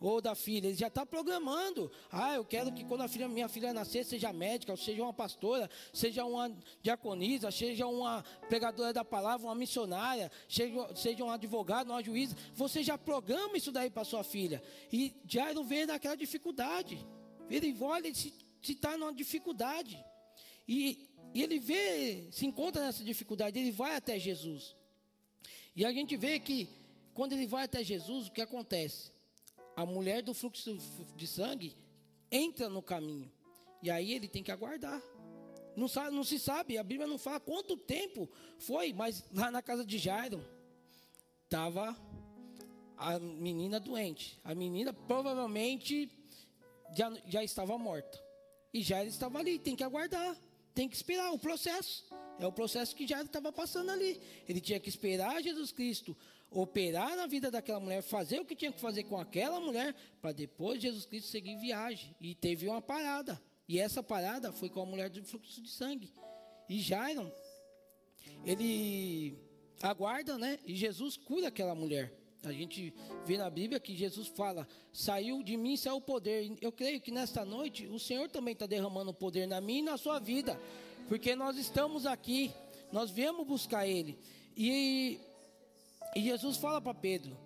ou 0.00 0.20
da 0.20 0.34
filha, 0.34 0.66
ele 0.68 0.76
já 0.76 0.88
está 0.88 1.04
programando. 1.06 1.90
Ah, 2.10 2.34
eu 2.34 2.44
quero 2.44 2.72
que 2.72 2.84
quando 2.84 3.02
a 3.02 3.08
filha, 3.08 3.28
minha 3.28 3.48
filha 3.48 3.72
nascer, 3.72 4.04
seja 4.04 4.32
médica, 4.32 4.76
seja 4.76 5.02
uma 5.02 5.12
pastora, 5.12 5.68
seja 5.92 6.24
uma 6.24 6.54
diaconisa, 6.82 7.50
seja 7.50 7.86
uma 7.86 8.22
pregadora 8.48 8.92
da 8.92 9.04
palavra, 9.04 9.46
uma 9.46 9.54
missionária, 9.54 10.30
seja, 10.48 10.94
seja 10.94 11.24
um 11.24 11.30
advogado, 11.30 11.90
uma 11.90 12.02
juíza. 12.02 12.36
Você 12.54 12.82
já 12.82 12.98
programa 12.98 13.56
isso 13.56 13.72
daí 13.72 13.90
para 13.90 14.04
sua 14.04 14.22
filha. 14.22 14.62
E 14.92 15.14
Jairo 15.26 15.64
vê 15.64 15.86
naquela 15.86 16.16
dificuldade. 16.16 17.06
Ele 17.48 17.74
olha 17.80 18.12
se 18.14 18.34
está 18.62 18.96
numa 18.96 19.12
dificuldade. 19.12 20.04
E, 20.68 21.08
e 21.34 21.42
ele 21.42 21.58
vê, 21.58 22.28
se 22.30 22.46
encontra 22.46 22.82
nessa 22.82 23.04
dificuldade, 23.04 23.58
ele 23.58 23.70
vai 23.70 23.96
até 23.96 24.18
Jesus. 24.18 24.74
E 25.74 25.84
a 25.84 25.92
gente 25.92 26.16
vê 26.16 26.38
que 26.38 26.68
quando 27.14 27.32
ele 27.32 27.46
vai 27.46 27.64
até 27.64 27.84
Jesus, 27.84 28.28
o 28.28 28.32
que 28.32 28.40
acontece? 28.40 29.16
a 29.76 29.84
mulher 29.84 30.22
do 30.22 30.32
fluxo 30.32 30.78
de 31.14 31.26
sangue 31.26 31.76
entra 32.32 32.68
no 32.68 32.80
caminho. 32.80 33.30
E 33.82 33.90
aí 33.90 34.14
ele 34.14 34.26
tem 34.26 34.42
que 34.42 34.50
aguardar. 34.50 35.00
Não, 35.76 35.86
sabe, 35.86 36.16
não 36.16 36.24
se 36.24 36.38
sabe, 36.38 36.78
a 36.78 36.82
Bíblia 36.82 37.06
não 37.06 37.18
fala 37.18 37.38
quanto 37.38 37.76
tempo 37.76 38.26
foi, 38.58 38.94
mas 38.94 39.22
lá 39.30 39.50
na 39.50 39.60
casa 39.60 39.84
de 39.84 39.98
Jairo 39.98 40.42
estava 41.44 41.94
a 42.96 43.18
menina 43.18 43.78
doente. 43.78 44.40
A 44.42 44.54
menina 44.54 44.94
provavelmente 44.94 46.10
já, 46.96 47.12
já 47.26 47.44
estava 47.44 47.76
morta. 47.76 48.18
E 48.72 48.82
Jairo 48.82 49.10
estava 49.10 49.38
ali, 49.38 49.58
tem 49.58 49.76
que 49.76 49.84
aguardar, 49.84 50.34
tem 50.76 50.86
que 50.86 50.94
esperar 50.94 51.32
o 51.32 51.38
processo. 51.38 52.04
É 52.38 52.46
o 52.46 52.52
processo 52.52 52.94
que 52.94 53.06
Jairo 53.06 53.24
estava 53.24 53.50
passando 53.50 53.90
ali. 53.90 54.20
Ele 54.46 54.60
tinha 54.60 54.78
que 54.78 54.90
esperar 54.90 55.42
Jesus 55.42 55.72
Cristo 55.72 56.14
operar 56.50 57.16
na 57.16 57.26
vida 57.26 57.50
daquela 57.50 57.80
mulher, 57.80 58.02
fazer 58.02 58.38
o 58.40 58.44
que 58.44 58.54
tinha 58.54 58.70
que 58.70 58.80
fazer 58.80 59.04
com 59.04 59.18
aquela 59.18 59.58
mulher, 59.58 59.94
para 60.20 60.32
depois 60.32 60.80
Jesus 60.80 61.06
Cristo 61.06 61.28
seguir 61.28 61.56
viagem. 61.56 62.14
E 62.20 62.34
teve 62.34 62.68
uma 62.68 62.82
parada. 62.82 63.42
E 63.66 63.80
essa 63.80 64.02
parada 64.02 64.52
foi 64.52 64.68
com 64.68 64.82
a 64.82 64.86
mulher 64.86 65.08
do 65.08 65.24
fluxo 65.24 65.62
de 65.62 65.70
sangue. 65.70 66.12
E 66.68 66.78
Jairo, 66.78 67.32
ele 68.44 69.34
aguarda, 69.80 70.36
né? 70.36 70.58
E 70.66 70.76
Jesus 70.76 71.16
cura 71.16 71.48
aquela 71.48 71.74
mulher. 71.74 72.12
A 72.48 72.52
gente 72.52 72.94
vê 73.24 73.36
na 73.36 73.50
Bíblia 73.50 73.80
que 73.80 73.94
Jesus 73.94 74.28
fala: 74.28 74.66
saiu 74.92 75.42
de 75.42 75.56
mim, 75.56 75.76
saiu 75.76 75.96
o 75.96 76.00
poder. 76.00 76.56
Eu 76.60 76.72
creio 76.72 77.00
que 77.00 77.10
nesta 77.10 77.44
noite 77.44 77.86
o 77.86 77.98
Senhor 77.98 78.28
também 78.28 78.52
está 78.52 78.66
derramando 78.66 79.12
poder 79.12 79.46
na 79.46 79.60
minha 79.60 79.80
e 79.80 79.82
na 79.82 79.96
sua 79.96 80.18
vida, 80.18 80.60
porque 81.08 81.34
nós 81.34 81.56
estamos 81.56 82.06
aqui, 82.06 82.52
nós 82.92 83.10
viemos 83.10 83.46
buscar 83.46 83.86
Ele. 83.86 84.18
E 84.56 85.20
e 86.14 86.22
Jesus 86.22 86.56
fala 86.56 86.80
para 86.80 86.94
Pedro: 86.94 87.36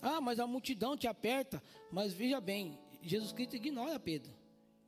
Ah, 0.00 0.20
mas 0.20 0.40
a 0.40 0.46
multidão 0.46 0.96
te 0.96 1.06
aperta. 1.06 1.62
Mas 1.90 2.14
veja 2.14 2.40
bem, 2.40 2.78
Jesus 3.02 3.32
Cristo 3.32 3.56
ignora 3.56 4.00
Pedro. 4.00 4.32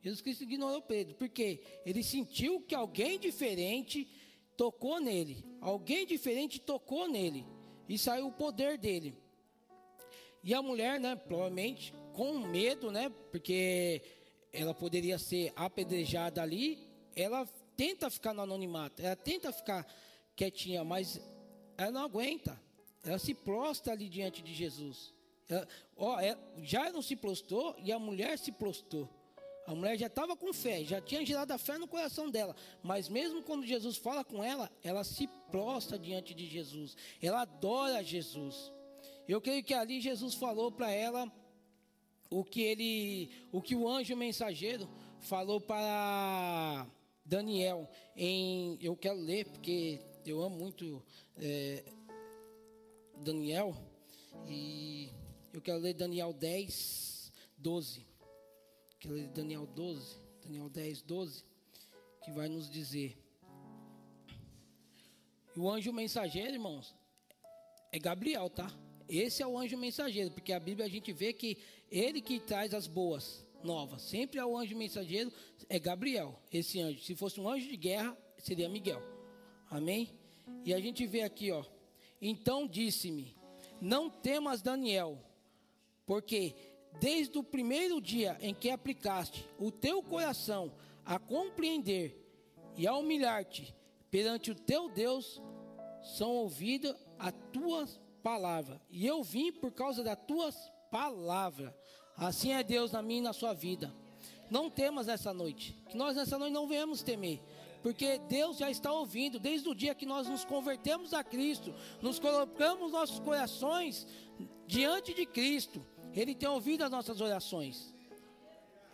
Jesus 0.03 0.23
Cristo 0.23 0.45
ignorou 0.45 0.81
Pedro, 0.81 1.17
porque 1.17 1.61
ele 1.85 2.03
sentiu 2.03 2.61
que 2.61 2.75
alguém 2.75 3.19
diferente 3.19 4.09
tocou 4.57 5.01
nele. 5.01 5.45
Alguém 5.61 6.07
diferente 6.07 6.61
tocou 6.61 7.09
nele. 7.09 7.45
E 7.89 7.99
saiu 7.99 8.29
o 8.29 8.33
poder 8.33 8.79
dele. 8.79 9.15
E 10.47 10.55
a 10.55 10.63
mulher, 10.63 11.01
né, 11.01 11.17
provavelmente 11.17 11.93
com 12.13 12.39
medo, 12.39 12.89
né, 12.93 13.11
porque 13.33 14.01
ela 14.53 14.73
poderia 14.73 15.19
ser 15.19 15.53
apedrejada 15.57 16.41
ali, 16.41 16.89
ela 17.17 17.45
tenta 17.77 18.09
ficar 18.09 18.33
no 18.33 18.43
anonimato, 18.43 19.03
ela 19.03 19.17
tenta 19.17 19.51
ficar 19.51 19.85
quietinha, 20.37 20.85
mas 20.85 21.21
ela 21.77 21.91
não 21.91 22.05
aguenta. 22.05 22.57
Ela 23.03 23.19
se 23.19 23.35
prostra 23.35 23.93
ali 23.93 24.09
diante 24.09 24.41
de 24.41 24.55
Jesus. 24.55 25.13
Ela, 25.49 25.67
ó, 25.97 26.21
é, 26.21 26.39
já 26.63 26.93
não 26.93 27.03
se 27.03 27.17
prostrou 27.17 27.75
e 27.83 27.91
a 27.91 27.99
mulher 27.99 28.39
se 28.39 28.53
prostrou. 28.53 29.11
A 29.67 29.75
mulher 29.75 29.99
já 29.99 30.07
estava 30.07 30.37
com 30.37 30.53
fé, 30.53 30.85
já 30.85 31.01
tinha 31.01 31.27
gerado 31.27 31.53
a 31.53 31.59
fé 31.59 31.77
no 31.77 31.89
coração 31.89 32.31
dela. 32.31 32.55
Mas 32.85 33.09
mesmo 33.09 33.43
quando 33.43 33.67
Jesus 33.67 33.97
fala 33.97 34.23
com 34.23 34.45
ela, 34.45 34.71
ela 34.85 35.03
se 35.03 35.27
prostra 35.51 35.99
diante 35.99 36.33
de 36.33 36.47
Jesus. 36.47 36.97
Ela 37.21 37.41
adora 37.41 38.05
Jesus. 38.05 38.76
Eu 39.29 39.41
creio 39.41 39.65
que 39.65 39.75
ali 39.75 40.01
Jesus 40.01 40.35
falou 40.35 40.71
para 40.71 40.91
ela 40.91 41.31
o 42.31 42.45
que 42.45 42.63
ele, 42.63 43.31
o 43.51 43.61
que 43.61 43.75
o 43.75 43.89
anjo 43.89 44.17
mensageiro 44.17 44.89
falou 45.21 45.61
para 45.61 46.87
Daniel. 47.25 47.91
Em, 48.17 48.79
eu 48.81 48.97
quero 48.97 49.19
ler 49.19 49.47
porque 49.47 50.01
eu 50.25 50.41
amo 50.43 50.57
muito 50.57 51.03
é, 51.37 51.85
Daniel. 53.17 53.77
E 54.47 55.11
eu 55.53 55.61
quero 55.61 55.79
ler 55.79 55.95
Daniel 55.95 56.33
10, 56.33 57.33
12. 57.59 58.07
Quero 59.01 59.15
ler 59.15 59.29
Daniel 59.29 59.67
12, 59.67 60.17
Daniel 60.43 60.69
10, 60.69 61.03
12, 61.03 61.45
que 62.23 62.31
vai 62.31 62.49
nos 62.49 62.71
dizer. 62.71 63.19
O 65.57 65.69
anjo 65.69 65.93
mensageiro, 65.93 66.53
irmãos, 66.53 66.95
é 67.91 67.99
Gabriel, 67.99 68.49
tá? 68.51 68.71
Esse 69.09 69.43
é 69.43 69.47
o 69.47 69.57
anjo 69.57 69.77
mensageiro, 69.77 70.31
porque 70.31 70.53
a 70.53 70.61
Bíblia 70.61 70.87
a 70.87 70.89
gente 70.89 71.13
vê 71.13 71.33
que 71.33 71.57
ele 71.91 72.21
que 72.21 72.41
traz 72.41 72.75
as 72.75 72.87
boas 72.87 73.47
novas. 73.63 74.03
Sempre 74.03 74.39
é 74.41 74.45
o 74.45 74.57
anjo 74.57 74.77
mensageiro, 74.77 75.33
é 75.69 75.79
Gabriel, 75.79 76.39
esse 76.53 76.81
anjo. 76.81 77.01
Se 77.03 77.15
fosse 77.15 77.41
um 77.41 77.49
anjo 77.49 77.69
de 77.69 77.77
guerra, 77.77 78.17
seria 78.39 78.69
Miguel. 78.69 79.03
Amém? 79.71 80.11
E 80.65 80.75
a 80.75 80.81
gente 80.81 81.07
vê 81.07 81.23
aqui, 81.23 81.51
ó. 81.51 81.65
Então 82.21 82.67
disse-me: 82.67 83.37
Não 83.81 84.09
temas, 84.09 84.63
Daniel, 84.63 85.19
porque 86.05 86.55
desde 87.01 87.39
o 87.39 87.45
primeiro 87.45 88.01
dia 88.01 88.37
em 88.41 88.55
que 88.55 88.71
aplicaste 88.71 89.49
o 89.59 89.71
teu 89.71 90.03
coração 90.03 90.73
a 91.05 91.19
compreender 91.19 92.23
e 92.77 92.87
a 92.87 92.95
humilhar-te 92.95 93.75
perante 94.11 94.51
o 94.51 94.55
teu 94.55 94.89
Deus, 94.89 95.41
são 96.17 96.31
ouvidas 96.31 96.97
as 97.19 97.35
tuas 97.53 98.01
palavras. 98.27 98.81
E 98.91 99.07
eu 99.07 99.23
vim 99.23 99.53
por 99.53 99.71
causa 99.71 100.03
das 100.03 100.19
tuas 100.27 100.57
palavras. 100.91 101.73
Assim 102.17 102.51
é 102.51 102.65
Deus 102.65 102.91
na 102.91 103.01
minha 103.01 103.21
e 103.21 103.23
na 103.23 103.33
sua 103.33 103.55
vida. 103.55 103.95
Não 104.51 104.69
temas 104.69 105.07
nessa 105.07 105.33
noite. 105.33 105.81
Que 105.89 105.97
nós 105.97 106.17
nessa 106.17 106.37
noite 106.37 106.53
não 106.53 106.67
venhamos 106.67 107.05
temer 107.05 107.41
porque 107.83 108.19
Deus 108.29 108.57
já 108.57 108.69
está 108.69 108.93
ouvindo, 108.93 109.39
desde 109.39 109.69
o 109.69 109.75
dia 109.75 109.95
que 109.95 110.05
nós 110.05 110.27
nos 110.27 110.45
convertemos 110.45 111.15
a 111.15 111.23
Cristo, 111.23 111.73
nos 112.03 112.19
colocamos 112.19 112.91
nossos 112.91 113.21
corações 113.21 114.09
diante 114.67 115.15
de 115.15 115.25
Cristo, 115.25 115.87
Ele 116.13 116.35
tem 116.35 116.49
ouvido 116.49 116.83
as 116.83 116.91
nossas 116.91 117.21
orações. 117.21 117.95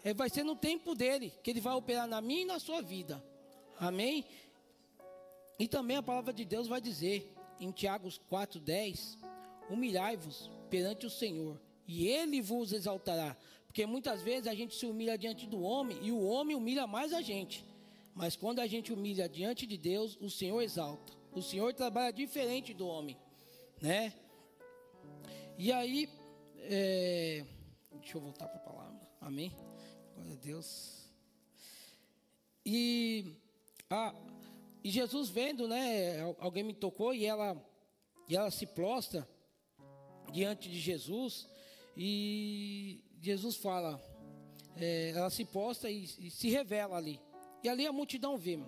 É, 0.04 0.12
vai 0.12 0.28
ser 0.28 0.44
no 0.44 0.54
tempo 0.54 0.94
dele 0.94 1.32
que 1.42 1.50
Ele 1.50 1.60
vai 1.60 1.72
operar 1.72 2.06
na 2.06 2.20
minha 2.20 2.42
e 2.42 2.44
na 2.44 2.58
sua 2.58 2.82
vida. 2.82 3.24
Amém? 3.80 4.26
E 5.58 5.66
também 5.66 5.96
a 5.96 6.02
palavra 6.02 6.34
de 6.34 6.44
Deus 6.44 6.68
vai 6.68 6.82
dizer 6.82 7.32
em 7.64 7.70
Tiago 7.70 8.08
4,10: 8.30 9.18
Humilhai-vos 9.70 10.50
perante 10.68 11.06
o 11.06 11.10
Senhor, 11.10 11.60
e 11.86 12.08
Ele 12.08 12.40
vos 12.40 12.72
exaltará. 12.72 13.36
Porque 13.66 13.86
muitas 13.86 14.20
vezes 14.20 14.46
a 14.46 14.54
gente 14.54 14.74
se 14.74 14.84
humilha 14.84 15.16
diante 15.16 15.46
do 15.46 15.62
homem 15.62 15.98
e 16.02 16.12
o 16.12 16.22
homem 16.22 16.54
humilha 16.54 16.86
mais 16.86 17.12
a 17.12 17.22
gente. 17.22 17.64
Mas 18.14 18.36
quando 18.36 18.58
a 18.58 18.66
gente 18.66 18.92
humilha 18.92 19.26
diante 19.28 19.66
de 19.66 19.78
Deus, 19.78 20.18
o 20.20 20.28
Senhor 20.28 20.60
exalta. 20.60 21.14
O 21.32 21.40
Senhor 21.40 21.72
trabalha 21.72 22.12
diferente 22.12 22.74
do 22.74 22.86
homem. 22.86 23.16
né? 23.80 24.12
E 25.56 25.72
aí, 25.72 26.08
é, 26.58 27.44
deixa 27.92 28.18
eu 28.18 28.20
voltar 28.20 28.46
para 28.48 28.58
a 28.58 28.60
palavra, 28.60 29.00
amém? 29.20 29.50
Glória 30.14 30.34
a 30.34 30.36
Deus. 30.36 31.08
E, 32.64 33.34
a, 33.88 34.14
e 34.84 34.90
Jesus 34.90 35.28
vendo, 35.28 35.68
né? 35.68 36.20
Alguém 36.38 36.64
me 36.64 36.74
tocou 36.74 37.14
e 37.14 37.24
ela, 37.24 37.56
e 38.28 38.36
ela 38.36 38.50
se 38.50 38.66
prostra 38.66 39.28
diante 40.32 40.68
de 40.68 40.80
Jesus 40.80 41.46
e 41.96 43.04
Jesus 43.20 43.56
fala, 43.56 44.02
é, 44.76 45.10
ela 45.10 45.30
se 45.30 45.44
posta 45.44 45.90
e, 45.90 46.04
e, 46.18 46.30
se 46.30 46.48
revela 46.48 46.96
ali. 46.96 47.20
E 47.62 47.68
ali 47.68 47.86
a 47.86 47.92
multidão 47.92 48.36
vê, 48.36 48.58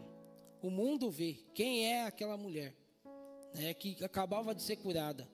o 0.62 0.70
mundo 0.70 1.10
vê 1.10 1.38
quem 1.54 1.86
é 1.86 2.04
aquela 2.04 2.36
mulher, 2.36 2.74
né, 3.54 3.74
que 3.74 4.02
acabava 4.04 4.54
de 4.54 4.62
ser 4.62 4.76
curada. 4.76 5.28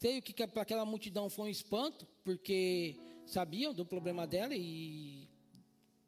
Creio 0.00 0.20
que 0.20 0.46
para 0.46 0.62
aquela 0.62 0.84
multidão 0.84 1.30
foi 1.30 1.46
um 1.46 1.50
espanto, 1.50 2.06
porque 2.24 2.96
sabiam 3.26 3.72
do 3.72 3.86
problema 3.86 4.26
dela 4.26 4.54
e 4.54 5.28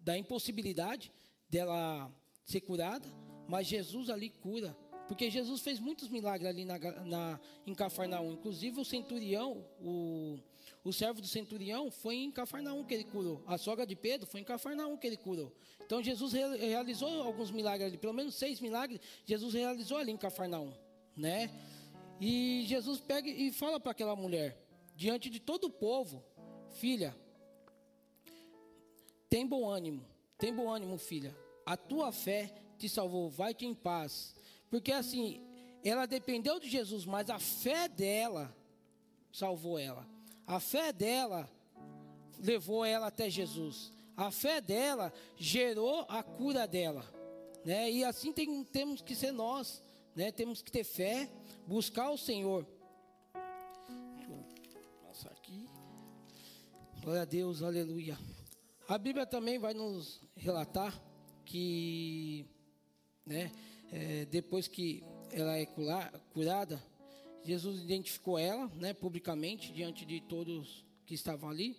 da 0.00 0.18
impossibilidade 0.18 1.12
dela 1.48 2.12
ser 2.44 2.60
curada, 2.62 3.08
mas 3.48 3.66
Jesus 3.66 4.10
ali 4.10 4.30
cura. 4.30 4.76
Porque 5.06 5.30
Jesus 5.30 5.60
fez 5.60 5.78
muitos 5.78 6.08
milagres 6.08 6.48
ali 6.48 6.64
na, 6.64 6.78
na, 7.04 7.40
em 7.64 7.74
Cafarnaum. 7.74 8.32
Inclusive 8.32 8.80
o 8.80 8.84
centurião, 8.84 9.64
o, 9.80 10.38
o 10.82 10.92
servo 10.92 11.20
do 11.20 11.28
centurião, 11.28 11.90
foi 11.90 12.16
em 12.16 12.30
Cafarnaum 12.30 12.84
que 12.84 12.92
ele 12.92 13.04
curou. 13.04 13.42
A 13.46 13.56
sogra 13.56 13.86
de 13.86 13.94
Pedro 13.94 14.26
foi 14.26 14.40
em 14.40 14.44
Cafarnaum 14.44 14.96
que 14.96 15.06
ele 15.06 15.16
curou. 15.16 15.52
Então 15.84 16.02
Jesus 16.02 16.32
realizou 16.32 17.22
alguns 17.22 17.52
milagres 17.52 17.88
ali, 17.88 17.96
pelo 17.96 18.12
menos 18.12 18.34
seis 18.34 18.60
milagres, 18.60 19.00
Jesus 19.24 19.54
realizou 19.54 19.98
ali 19.98 20.10
em 20.10 20.16
Cafarnaum, 20.16 20.72
né? 21.16 21.48
E 22.20 22.64
Jesus 22.66 23.00
pega 23.00 23.28
e 23.30 23.52
fala 23.52 23.78
para 23.78 23.92
aquela 23.92 24.16
mulher, 24.16 24.60
diante 24.96 25.30
de 25.30 25.38
todo 25.38 25.64
o 25.64 25.70
povo, 25.70 26.24
filha, 26.70 27.14
tem 29.30 29.46
bom 29.46 29.68
ânimo, 29.68 30.04
tem 30.36 30.52
bom 30.52 30.68
ânimo, 30.68 30.98
filha. 30.98 31.36
A 31.64 31.76
tua 31.76 32.10
fé 32.10 32.52
te 32.76 32.88
salvou, 32.88 33.30
vai-te 33.30 33.66
em 33.66 33.74
paz. 33.74 34.34
Porque 34.70 34.92
assim, 34.92 35.42
ela 35.84 36.06
dependeu 36.06 36.58
de 36.60 36.68
Jesus, 36.68 37.04
mas 37.04 37.30
a 37.30 37.38
fé 37.38 37.88
dela 37.88 38.54
salvou 39.32 39.78
ela. 39.78 40.06
A 40.46 40.60
fé 40.60 40.92
dela 40.92 41.48
levou 42.38 42.84
ela 42.84 43.08
até 43.08 43.28
Jesus. 43.28 43.92
A 44.16 44.30
fé 44.30 44.60
dela 44.60 45.12
gerou 45.36 46.06
a 46.08 46.22
cura 46.22 46.66
dela. 46.66 47.04
Né? 47.64 47.90
E 47.90 48.04
assim 48.04 48.32
tem, 48.32 48.64
temos 48.64 49.02
que 49.02 49.14
ser 49.14 49.32
nós. 49.32 49.82
Né? 50.14 50.32
Temos 50.32 50.62
que 50.62 50.70
ter 50.70 50.84
fé, 50.84 51.30
buscar 51.66 52.10
o 52.10 52.16
Senhor. 52.16 52.66
Passar 55.06 55.30
aqui. 55.30 55.68
Glória 57.02 57.22
a 57.22 57.26
Deus, 57.26 57.62
aleluia. 57.62 58.18
A 58.88 58.96
Bíblia 58.96 59.26
também 59.26 59.58
vai 59.58 59.74
nos 59.74 60.20
relatar 60.36 60.98
que, 61.44 62.46
né, 63.26 63.52
é, 63.92 64.24
depois 64.26 64.68
que 64.68 65.02
ela 65.32 65.58
é 65.58 65.66
curada, 66.32 66.82
Jesus 67.42 67.82
identificou 67.82 68.38
ela, 68.38 68.68
né, 68.76 68.94
publicamente, 68.94 69.72
diante 69.72 70.04
de 70.04 70.20
todos 70.20 70.84
que 71.04 71.14
estavam 71.14 71.50
ali. 71.50 71.76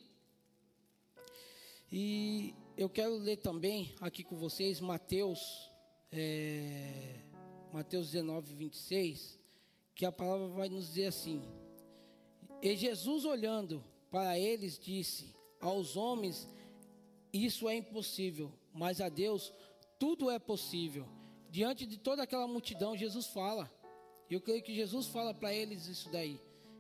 E 1.92 2.54
eu 2.76 2.90
quero 2.90 3.16
ler 3.16 3.38
também 3.38 3.96
aqui 4.02 4.24
com 4.24 4.36
vocês 4.36 4.80
Mateus, 4.82 5.72
é, 6.12 7.16
Mateus 7.72 8.12
19, 8.12 8.54
26, 8.54 9.40
que 9.96 10.06
a 10.06 10.12
palavra 10.12 10.48
vai 10.48 10.70
nos 10.70 10.88
dizer 10.88 11.08
assim: 11.08 11.42
E 12.62 12.76
Jesus, 12.76 13.26
olhando 13.26 13.84
para 14.12 14.38
eles, 14.38 14.78
disse: 14.78 15.34
Aos 15.60 15.96
homens 15.96 16.48
isso 17.32 17.68
é 17.68 17.76
impossível, 17.76 18.52
mas 18.74 19.02
a 19.02 19.10
Deus 19.10 19.54
tudo 20.00 20.30
é 20.30 20.40
possível. 20.40 21.06
Diante 21.50 21.86
de 21.86 21.98
toda 21.98 22.24
aquela 22.24 22.48
multidão, 22.48 22.96
Jesus 22.96 23.28
fala. 23.28 23.72
Eu 24.30 24.42
creio 24.42 24.62
que 24.62 24.76
Jesus 24.76 25.08
fala 25.08 25.34
para 25.34 25.54
eles 25.54 25.88
isso 25.88 26.10
daí, 26.12 26.40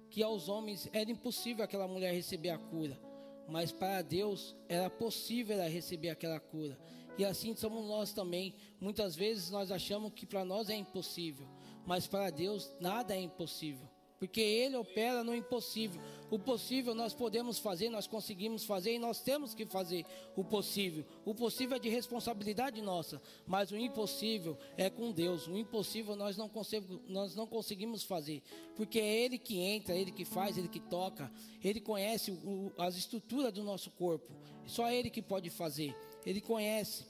que 0.09 0.21
aos 0.21 0.49
homens 0.49 0.89
era 0.91 1.09
impossível 1.09 1.63
aquela 1.63 1.87
mulher 1.87 2.13
receber 2.13 2.49
a 2.49 2.57
cura, 2.57 2.99
mas 3.47 3.71
para 3.71 4.01
Deus 4.01 4.55
era 4.67 4.89
possível 4.89 5.55
ela 5.57 5.69
receber 5.69 6.09
aquela 6.09 6.39
cura. 6.39 6.77
E 7.17 7.23
assim 7.23 7.55
somos 7.55 7.87
nós 7.87 8.11
também. 8.11 8.53
Muitas 8.79 9.15
vezes 9.15 9.49
nós 9.49 9.71
achamos 9.71 10.11
que 10.13 10.25
para 10.25 10.43
nós 10.43 10.69
é 10.69 10.75
impossível, 10.75 11.47
mas 11.85 12.05
para 12.05 12.29
Deus 12.29 12.71
nada 12.79 13.15
é 13.15 13.19
impossível 13.19 13.87
porque 14.19 14.41
Ele 14.41 14.75
opera 14.75 15.23
no 15.23 15.35
impossível. 15.35 16.01
O 16.29 16.37
possível 16.37 16.93
nós 16.93 17.13
podemos 17.13 17.57
fazer, 17.59 17.89
nós 17.89 18.07
conseguimos 18.07 18.65
fazer 18.65 18.93
e 18.93 18.99
nós 18.99 19.21
temos 19.21 19.53
que 19.53 19.65
fazer 19.65 20.05
o 20.35 20.43
possível. 20.43 21.05
O 21.23 21.33
possível 21.33 21.77
é 21.77 21.79
de 21.79 21.89
responsabilidade 21.89 22.81
nossa, 22.81 23.21
mas 23.45 23.71
o 23.71 23.77
impossível 23.77 24.57
é 24.75 24.89
com 24.89 25.11
Deus. 25.11 25.47
O 25.47 25.55
impossível 25.57 26.15
nós 26.15 26.35
não, 26.35 26.49
conseguimos, 26.49 27.01
nós 27.07 27.35
não 27.35 27.47
conseguimos 27.47 28.03
fazer, 28.03 28.41
porque 28.75 28.99
é 28.99 29.23
Ele 29.23 29.37
que 29.37 29.59
entra, 29.59 29.95
Ele 29.95 30.11
que 30.11 30.25
faz, 30.25 30.57
Ele 30.57 30.67
que 30.67 30.79
toca, 30.79 31.31
Ele 31.63 31.79
conhece 31.79 32.31
o, 32.31 32.73
as 32.77 32.97
estruturas 32.97 33.53
do 33.53 33.63
nosso 33.63 33.89
corpo. 33.91 34.33
Só 34.65 34.91
Ele 34.91 35.09
que 35.09 35.21
pode 35.21 35.49
fazer, 35.49 35.95
Ele 36.25 36.41
conhece. 36.41 37.05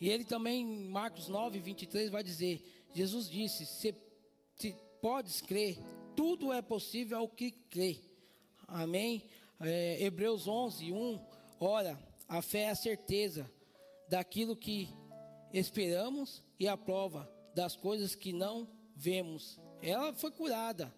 E 0.00 0.08
Ele 0.08 0.24
também, 0.24 0.62
em 0.62 0.88
Marcos 0.88 1.28
9, 1.28 1.60
23, 1.60 2.10
vai 2.10 2.24
dizer: 2.24 2.60
Jesus 2.92 3.30
disse: 3.30 3.66
se, 3.66 3.94
se 4.56 4.74
podes 5.00 5.40
crer, 5.40 5.78
tudo 6.14 6.52
é 6.52 6.60
possível 6.62 7.18
ao 7.18 7.28
que 7.28 7.50
crê. 7.50 7.98
Amém? 8.66 9.22
É, 9.60 10.02
Hebreus 10.02 10.46
11, 10.46 10.92
1. 10.92 11.20
Ora, 11.58 11.98
a 12.28 12.40
fé 12.40 12.62
é 12.62 12.70
a 12.70 12.74
certeza 12.74 13.50
daquilo 14.08 14.56
que 14.56 14.88
esperamos 15.52 16.42
e 16.58 16.68
a 16.68 16.76
prova 16.76 17.30
das 17.54 17.76
coisas 17.76 18.14
que 18.14 18.32
não 18.32 18.68
vemos. 18.94 19.58
Ela 19.82 20.12
foi 20.12 20.30
curada. 20.30 20.94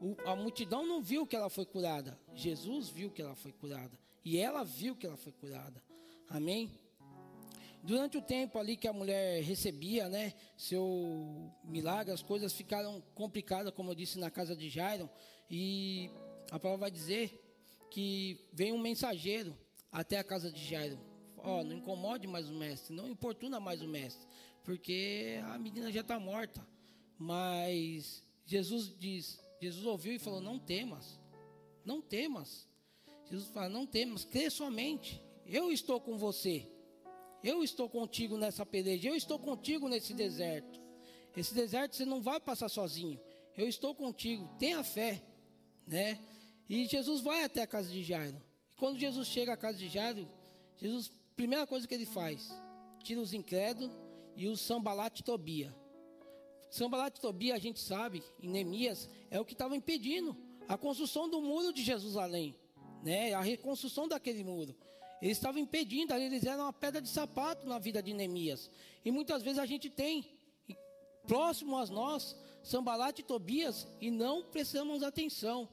O, 0.00 0.14
a 0.26 0.36
multidão 0.36 0.86
não 0.86 1.02
viu 1.02 1.26
que 1.26 1.34
ela 1.34 1.48
foi 1.48 1.64
curada. 1.64 2.18
Jesus 2.34 2.88
viu 2.88 3.10
que 3.10 3.22
ela 3.22 3.34
foi 3.34 3.52
curada. 3.52 3.98
E 4.24 4.38
ela 4.38 4.62
viu 4.64 4.94
que 4.94 5.06
ela 5.06 5.16
foi 5.16 5.32
curada. 5.32 5.82
Amém? 6.28 6.70
Durante 7.86 8.18
o 8.18 8.22
tempo 8.22 8.58
ali 8.58 8.76
que 8.76 8.88
a 8.88 8.92
mulher 8.92 9.44
recebia, 9.44 10.08
né, 10.08 10.34
seu 10.56 11.52
milagre, 11.62 12.12
as 12.12 12.20
coisas 12.20 12.52
ficaram 12.52 13.00
complicadas, 13.14 13.72
como 13.72 13.92
eu 13.92 13.94
disse 13.94 14.18
na 14.18 14.28
casa 14.28 14.56
de 14.56 14.68
Jairo, 14.68 15.08
e 15.48 16.10
a 16.50 16.58
palavra 16.58 16.80
vai 16.80 16.90
dizer 16.90 17.40
que 17.88 18.44
vem 18.52 18.72
um 18.72 18.78
mensageiro 18.78 19.56
até 19.92 20.18
a 20.18 20.24
casa 20.24 20.50
de 20.50 20.64
Jairo. 20.64 20.98
Ó, 21.36 21.60
oh, 21.60 21.62
não 21.62 21.76
incomode 21.76 22.26
mais 22.26 22.50
o 22.50 22.54
mestre, 22.54 22.92
não 22.92 23.08
importuna 23.08 23.60
mais 23.60 23.80
o 23.80 23.86
mestre, 23.86 24.26
porque 24.64 25.38
a 25.44 25.56
menina 25.56 25.92
já 25.92 26.00
está 26.00 26.18
morta. 26.18 26.66
Mas 27.16 28.20
Jesus 28.44 28.92
diz, 28.98 29.38
Jesus 29.62 29.86
ouviu 29.86 30.12
e 30.12 30.18
falou: 30.18 30.40
Não 30.40 30.58
temas, 30.58 31.20
não 31.84 32.02
temas. 32.02 32.68
Jesus 33.30 33.48
fala: 33.50 33.68
Não 33.68 33.86
temas, 33.86 34.24
crê 34.24 34.50
somente. 34.50 35.22
Eu 35.46 35.70
estou 35.70 36.00
com 36.00 36.18
você. 36.18 36.68
Eu 37.42 37.62
estou 37.62 37.88
contigo 37.88 38.36
nessa 38.36 38.64
peleja, 38.64 39.08
eu 39.08 39.14
estou 39.14 39.38
contigo 39.38 39.88
nesse 39.88 40.14
deserto. 40.14 40.80
Esse 41.36 41.54
deserto 41.54 41.94
você 41.94 42.04
não 42.04 42.20
vai 42.20 42.40
passar 42.40 42.68
sozinho. 42.68 43.20
Eu 43.56 43.68
estou 43.68 43.94
contigo, 43.94 44.48
tenha 44.58 44.82
fé, 44.82 45.22
né? 45.86 46.18
E 46.68 46.86
Jesus 46.86 47.20
vai 47.20 47.44
até 47.44 47.62
a 47.62 47.66
casa 47.66 47.88
de 47.90 48.02
Jairo. 48.02 48.40
E 48.70 48.74
quando 48.76 48.98
Jesus 48.98 49.28
chega 49.28 49.52
à 49.52 49.56
casa 49.56 49.78
de 49.78 49.88
Jairo, 49.88 50.28
Jesus, 50.76 51.10
primeira 51.36 51.66
coisa 51.66 51.86
que 51.86 51.94
ele 51.94 52.06
faz, 52.06 52.50
tira 53.02 53.20
os 53.20 53.32
incrédulos 53.32 53.96
e 54.34 54.48
os 54.48 54.60
sambalate 54.60 55.22
Tobia. 55.22 55.74
Sambalate 56.70 57.20
Tobia, 57.20 57.54
a 57.54 57.58
gente 57.58 57.80
sabe, 57.80 58.22
em 58.40 58.48
Neemias, 58.48 59.08
é 59.30 59.40
o 59.40 59.44
que 59.44 59.52
estava 59.52 59.76
impedindo 59.76 60.36
a 60.68 60.76
construção 60.76 61.28
do 61.28 61.40
muro 61.40 61.72
de 61.72 61.82
Jerusalém, 61.82 62.54
né? 63.02 63.32
A 63.32 63.40
reconstrução 63.40 64.08
daquele 64.08 64.42
muro. 64.42 64.74
Eles 65.26 65.38
estavam 65.38 65.60
impedindo, 65.60 66.14
eles 66.14 66.46
eram 66.46 66.66
uma 66.66 66.72
pedra 66.72 67.02
de 67.02 67.08
sapato 67.08 67.66
na 67.66 67.80
vida 67.80 68.00
de 68.00 68.14
Neemias. 68.14 68.70
E 69.04 69.10
muitas 69.10 69.42
vezes 69.42 69.58
a 69.58 69.66
gente 69.66 69.90
tem 69.90 70.24
próximo 71.26 71.76
a 71.76 71.84
nós 71.86 72.36
Sambalate 72.62 73.22
e 73.22 73.24
Tobias 73.24 73.88
e 74.00 74.08
não 74.08 74.44
prestamos 74.44 75.02
atenção. 75.02 75.68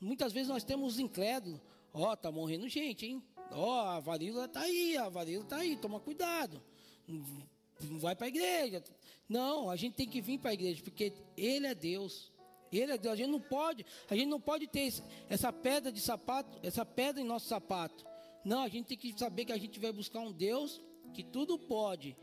Muitas 0.00 0.32
vezes 0.32 0.48
nós 0.48 0.64
temos 0.64 0.94
os 0.94 0.98
incrédulos. 0.98 1.60
Ó, 1.94 2.10
oh, 2.10 2.16
tá 2.16 2.32
morrendo 2.32 2.68
gente, 2.68 3.06
hein? 3.06 3.22
Ó, 3.52 3.66
oh, 3.66 3.80
a 3.88 4.00
varíola 4.00 4.48
tá 4.48 4.62
aí, 4.62 4.96
a 4.96 5.08
varíola 5.08 5.44
tá 5.44 5.58
aí, 5.58 5.76
toma 5.76 6.00
cuidado. 6.00 6.60
Não 7.06 8.00
vai 8.00 8.16
para 8.16 8.26
a 8.26 8.28
igreja. 8.28 8.82
Não, 9.28 9.70
a 9.70 9.76
gente 9.76 9.94
tem 9.94 10.08
que 10.08 10.20
vir 10.20 10.40
para 10.40 10.50
a 10.50 10.54
igreja, 10.54 10.82
porque 10.82 11.12
Ele 11.36 11.68
é 11.68 11.74
Deus. 11.74 12.32
Ele 12.72 12.90
é 12.90 12.98
Deus. 12.98 13.12
A 13.12 13.16
gente 13.16 13.30
não 13.30 13.40
pode, 13.40 13.86
a 14.10 14.16
gente 14.16 14.26
não 14.26 14.40
pode 14.40 14.66
ter 14.66 14.92
essa 15.28 15.52
pedra 15.52 15.92
de 15.92 16.00
sapato, 16.00 16.58
essa 16.64 16.84
pedra 16.84 17.22
em 17.22 17.24
nosso 17.24 17.46
sapato. 17.46 18.08
Não, 18.48 18.62
a 18.62 18.68
gente 18.68 18.86
tem 18.86 18.96
que 18.96 19.12
saber 19.18 19.44
que 19.44 19.52
a 19.52 19.58
gente 19.58 19.78
vai 19.78 19.92
buscar 19.92 20.20
um 20.20 20.32
Deus 20.32 20.80
que 21.12 21.22
tudo 21.22 21.58
pode. 21.58 22.16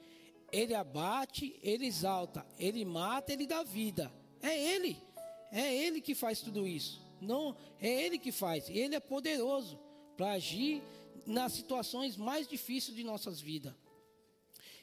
Ele 0.52 0.74
abate, 0.74 1.56
ele 1.62 1.86
exalta, 1.86 2.44
ele 2.58 2.84
mata, 2.84 3.32
ele 3.32 3.46
dá 3.46 3.62
vida. 3.62 4.12
É 4.42 4.60
ele. 4.74 4.98
é 5.52 5.76
Ele 5.76 6.02
que 6.02 6.16
faz 6.16 6.42
tudo 6.42 6.68
isso. 6.68 7.00
Não, 7.22 7.56
é 7.80 8.06
Ele 8.06 8.18
que 8.18 8.32
faz. 8.32 8.70
Ele 8.70 8.96
é 8.96 9.00
poderoso 9.00 9.80
para 10.18 10.32
agir 10.32 10.82
nas 11.28 11.54
situações 11.54 12.18
mais 12.18 12.48
difíceis 12.48 12.98
de 12.98 13.04
nossas 13.04 13.40
vidas. 13.40 13.74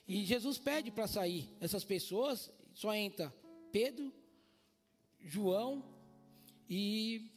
E 0.07 0.25
Jesus 0.25 0.59
pede 0.59 0.93
para 0.93 1.09
sair. 1.09 1.49
Essas 1.61 1.83
pessoas 1.83 2.53
só 2.73 2.95
entra 2.95 3.35
Pedro, 3.73 4.13
João 5.21 5.85
e 6.71 7.29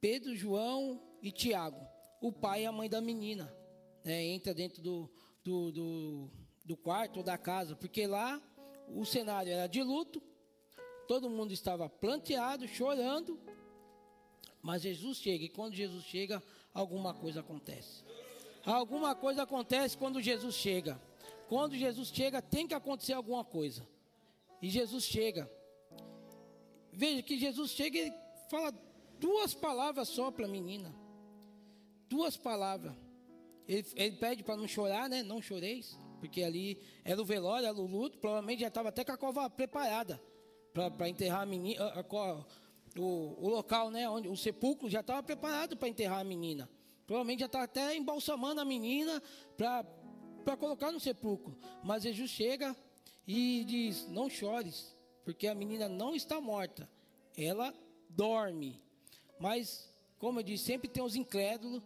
Pedro, 0.00 0.34
João 0.34 1.02
e 1.22 1.30
Tiago, 1.30 1.93
o 2.24 2.32
pai 2.32 2.62
e 2.62 2.66
a 2.66 2.72
mãe 2.72 2.88
da 2.88 3.02
menina. 3.02 3.54
Né, 4.02 4.24
entra 4.24 4.54
dentro 4.54 4.80
do, 4.80 5.10
do, 5.44 5.70
do, 5.70 6.30
do 6.64 6.76
quarto 6.76 7.18
ou 7.18 7.22
da 7.22 7.36
casa, 7.36 7.76
porque 7.76 8.06
lá 8.06 8.40
o 8.88 9.04
cenário 9.04 9.52
era 9.52 9.66
de 9.66 9.82
luto, 9.82 10.22
todo 11.06 11.28
mundo 11.28 11.52
estava 11.52 11.86
planteado, 11.86 12.66
chorando, 12.66 13.38
mas 14.62 14.80
Jesus 14.80 15.18
chega, 15.18 15.44
e 15.44 15.48
quando 15.50 15.74
Jesus 15.74 16.02
chega, 16.04 16.42
alguma 16.72 17.12
coisa 17.12 17.40
acontece. 17.40 18.02
Alguma 18.64 19.14
coisa 19.14 19.42
acontece 19.42 19.96
quando 19.96 20.22
Jesus 20.22 20.54
chega. 20.54 20.98
Quando 21.46 21.76
Jesus 21.76 22.08
chega, 22.08 22.40
tem 22.40 22.66
que 22.66 22.72
acontecer 22.72 23.12
alguma 23.12 23.44
coisa. 23.44 23.86
E 24.62 24.70
Jesus 24.70 25.04
chega. 25.04 25.50
Veja 26.90 27.22
que 27.22 27.38
Jesus 27.38 27.72
chega 27.72 27.98
e 27.98 28.10
fala 28.50 28.72
duas 29.20 29.52
palavras 29.52 30.08
só 30.08 30.30
para 30.30 30.46
a 30.46 30.48
menina. 30.48 31.03
Duas 32.14 32.36
palavras. 32.36 32.94
Ele, 33.66 33.84
ele 33.96 34.16
pede 34.16 34.44
para 34.44 34.56
não 34.56 34.68
chorar, 34.68 35.08
né? 35.08 35.24
Não 35.24 35.42
choreis. 35.42 35.98
Porque 36.20 36.44
ali 36.44 36.78
era 37.04 37.20
o 37.20 37.24
velório, 37.24 37.66
era 37.66 37.76
o 37.76 37.86
luto. 37.86 38.18
Provavelmente 38.18 38.60
já 38.60 38.68
estava 38.68 38.90
até 38.90 39.04
com 39.04 39.10
a 39.10 39.16
cova 39.16 39.50
preparada 39.50 40.22
para 40.72 41.08
enterrar 41.08 41.40
a 41.40 41.46
menina. 41.46 41.84
A, 41.84 42.00
a, 42.00 42.44
o, 42.96 43.46
o, 43.46 43.48
local, 43.48 43.90
né? 43.90 44.08
Onde, 44.08 44.28
o 44.28 44.36
sepulcro 44.36 44.88
já 44.88 45.00
estava 45.00 45.24
preparado 45.24 45.76
para 45.76 45.88
enterrar 45.88 46.20
a 46.20 46.24
menina. 46.24 46.70
Provavelmente 47.04 47.40
já 47.40 47.46
estava 47.46 47.64
até 47.64 47.96
embalsamando 47.96 48.60
a 48.60 48.64
menina 48.64 49.20
para 49.56 50.56
colocar 50.56 50.92
no 50.92 51.00
sepulcro. 51.00 51.58
Mas 51.82 52.04
Jesus 52.04 52.30
chega 52.30 52.76
e 53.26 53.64
diz: 53.64 54.06
Não 54.06 54.30
chores, 54.30 54.96
porque 55.24 55.48
a 55.48 55.54
menina 55.54 55.88
não 55.88 56.14
está 56.14 56.40
morta, 56.40 56.88
ela 57.36 57.74
dorme. 58.08 58.80
Mas, 59.40 59.92
como 60.16 60.38
eu 60.38 60.44
disse, 60.44 60.64
sempre 60.64 60.88
tem 60.88 61.02
os 61.02 61.16
incrédulos, 61.16 61.82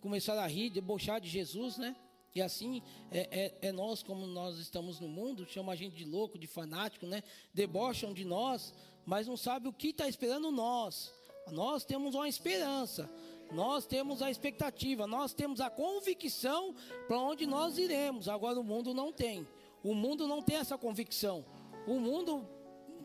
começaram 0.00 0.40
a 0.40 0.46
rir, 0.46 0.70
debochar 0.70 1.20
de 1.20 1.28
Jesus, 1.28 1.76
né? 1.76 1.94
E 2.34 2.40
assim 2.40 2.82
é, 3.10 3.56
é, 3.62 3.68
é, 3.68 3.72
nós, 3.72 4.02
como 4.02 4.26
nós 4.26 4.58
estamos 4.58 5.00
no 5.00 5.08
mundo, 5.08 5.44
chama 5.46 5.72
a 5.72 5.76
gente 5.76 5.96
de 5.96 6.04
louco, 6.04 6.38
de 6.38 6.46
fanático, 6.46 7.06
né? 7.06 7.22
Debocham 7.52 8.12
de 8.12 8.24
nós, 8.24 8.72
mas 9.04 9.26
não 9.26 9.36
sabe 9.36 9.68
o 9.68 9.72
que 9.72 9.88
está 9.88 10.08
esperando 10.08 10.50
nós. 10.50 11.12
Nós 11.50 11.84
temos 11.84 12.14
uma 12.14 12.28
esperança, 12.28 13.10
nós 13.50 13.84
temos 13.84 14.22
a 14.22 14.30
expectativa, 14.30 15.06
nós 15.06 15.32
temos 15.32 15.60
a 15.60 15.68
convicção 15.68 16.74
para 17.08 17.18
onde 17.18 17.46
nós 17.46 17.78
iremos. 17.78 18.28
Agora 18.28 18.60
o 18.60 18.64
mundo 18.64 18.94
não 18.94 19.12
tem. 19.12 19.46
O 19.82 19.94
mundo 19.94 20.28
não 20.28 20.40
tem 20.40 20.56
essa 20.56 20.78
convicção. 20.78 21.44
O 21.86 21.98
mundo 21.98 22.46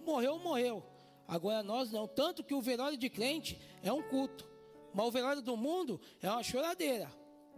morreu, 0.05 0.37
morreu. 0.37 0.83
Agora 1.27 1.63
nós 1.63 1.91
não. 1.91 2.07
Tanto 2.07 2.43
que 2.43 2.53
o 2.53 2.61
velório 2.61 2.97
de 2.97 3.09
crente 3.09 3.59
é 3.81 3.91
um 3.91 4.03
culto. 4.03 4.54
Mas 4.95 5.07
o 5.07 5.11
velório 5.11 5.41
do 5.41 5.57
mundo 5.57 5.99
é 6.21 6.31
uma 6.31 6.41
choradeira. 6.41 7.11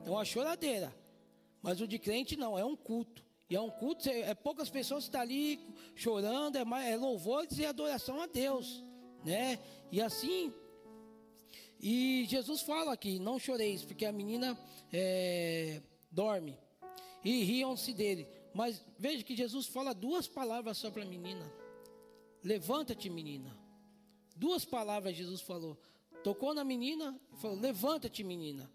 É 0.04 0.10
uma 0.10 0.26
choradeira. 0.26 0.91
Mas 1.62 1.80
o 1.80 1.88
de 1.88 2.00
crente 2.00 2.36
não, 2.36 2.58
é 2.58 2.65
um 2.65 2.76
culto. 2.76 3.23
E 3.47 3.56
é 3.56 3.62
um 3.62 3.69
culto, 3.69 4.10
é 4.10 4.34
poucas 4.34 4.71
pessoas 4.71 5.04
que 5.04 5.10
estão 5.10 5.21
ali 5.21 5.60
chorando, 5.95 6.58
é, 6.58 6.91
é 6.91 6.97
louvores 6.97 7.60
e 7.60 7.65
adoração 7.65 8.19
a 8.19 8.26
Deus. 8.26 8.84
Né? 9.23 9.60
E 9.91 10.02
assim, 10.02 10.52
e 11.80 12.26
Jesus 12.28 12.62
fala 12.62 12.93
aqui: 12.93 13.19
não 13.19 13.38
choreis, 13.38 13.86
porque 13.86 14.06
a 14.06 14.12
menina 14.12 14.58
é, 14.91 15.80
dorme. 16.10 16.58
E 17.23 17.43
riam-se 17.43 17.93
dele. 17.93 18.28
Mas 18.52 18.84
veja 18.97 19.23
que 19.23 19.36
Jesus 19.36 19.67
fala 19.67 19.93
duas 19.93 20.28
palavras 20.28 20.80
só 20.80 20.89
para 20.89 21.04
a 21.04 21.06
menina: 21.06 21.45
levanta-te, 22.43 23.12
menina. 23.12 23.56
Duas 24.36 24.65
palavras 24.65 25.15
Jesus 25.15 25.41
falou. 25.41 25.78
Tocou 26.28 26.54
na 26.54 26.66
menina 26.66 27.18
e 27.32 27.38
falou: 27.38 27.58
levanta-te, 27.58 28.22
menina. 28.22 28.70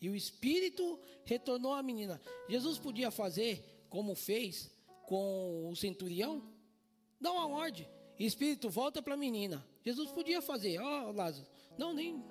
E 0.00 0.08
o 0.08 0.14
espírito 0.14 0.96
retornou 1.24 1.72
à 1.72 1.82
menina. 1.82 2.20
Jesus 2.48 2.78
podia 2.78 3.10
fazer 3.10 3.84
como 3.90 4.14
fez 4.14 4.70
com 5.02 5.68
o 5.68 5.74
centurião? 5.74 6.40
Dá 7.20 7.32
uma 7.32 7.48
ordem. 7.48 7.84
Espírito, 8.16 8.70
volta 8.70 9.02
para 9.02 9.14
a 9.14 9.16
menina. 9.16 9.66
Jesus 9.84 10.12
podia 10.12 10.40
fazer. 10.40 10.78
Ó, 10.78 11.08
oh, 11.08 11.10
Lázaro. 11.10 11.48
Não, 11.76 11.92
nem, 11.92 12.22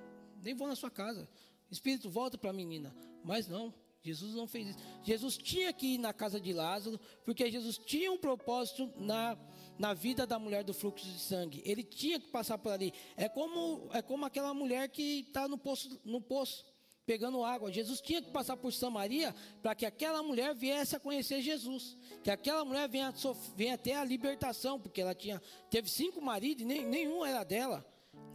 nem 0.41 0.53
vou 0.53 0.69
na 0.69 0.77
sua 0.77 0.89
casa. 0.89 1.27
Espírito, 1.69 2.09
volta 2.09 2.37
para 2.37 2.51
a 2.51 2.53
menina. 2.53 2.95
Mas 3.21 3.49
não. 3.49 3.73
Jesus 4.03 4.35
não 4.35 4.45
fez 4.45 4.67
isso. 4.67 4.79
Jesus 5.01 5.37
tinha 5.37 5.71
que 5.71 5.95
ir 5.95 5.97
na 5.97 6.11
casa 6.11 6.39
de 6.39 6.51
Lázaro, 6.51 6.99
porque 7.23 7.49
Jesus 7.49 7.77
tinha 7.77 8.11
um 8.11 8.17
propósito 8.17 8.91
na, 8.97 9.37
na 9.79 9.93
vida 9.93 10.27
da 10.27 10.37
mulher 10.37 10.63
do 10.63 10.73
fluxo 10.73 11.05
de 11.05 11.19
sangue. 11.19 11.61
Ele 11.65 11.83
tinha 11.83 12.19
que 12.19 12.27
passar 12.27 12.57
por 12.57 12.73
ali. 12.73 12.93
É 13.15 13.29
como, 13.29 13.89
é 13.93 14.01
como 14.01 14.25
aquela 14.25 14.53
mulher 14.53 14.89
que 14.89 15.21
está 15.21 15.47
no 15.47 15.57
poço, 15.57 16.01
no 16.03 16.19
poço, 16.19 16.65
pegando 17.05 17.45
água. 17.45 17.71
Jesus 17.71 18.01
tinha 18.01 18.21
que 18.21 18.29
passar 18.29 18.57
por 18.57 18.73
Samaria 18.73 19.33
para 19.61 19.73
que 19.73 19.85
aquela 19.85 20.21
mulher 20.21 20.53
viesse 20.53 20.97
a 20.97 20.99
conhecer 20.99 21.41
Jesus. 21.41 21.97
Que 22.21 22.29
aquela 22.29 22.65
mulher 22.65 22.89
venha, 22.89 23.13
venha 23.55 23.77
ter 23.77 23.93
a 23.93 24.03
libertação, 24.03 24.81
porque 24.81 24.99
ela 24.99 25.15
tinha, 25.15 25.41
teve 25.69 25.89
cinco 25.89 26.21
maridos 26.21 26.61
e 26.61 26.65
nenhum 26.65 27.25
era 27.25 27.45
dela. 27.45 27.85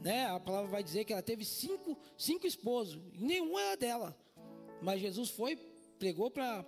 Né? 0.00 0.26
A 0.26 0.40
palavra 0.40 0.70
vai 0.70 0.82
dizer 0.82 1.04
que 1.04 1.12
ela 1.12 1.22
teve 1.22 1.44
cinco, 1.44 1.98
cinco 2.16 2.46
esposos, 2.46 2.98
e 3.12 3.22
nenhum 3.22 3.58
era 3.58 3.76
dela. 3.76 4.16
Mas 4.80 5.00
Jesus 5.00 5.30
foi, 5.30 5.56
pregou 5.98 6.30
para 6.30 6.64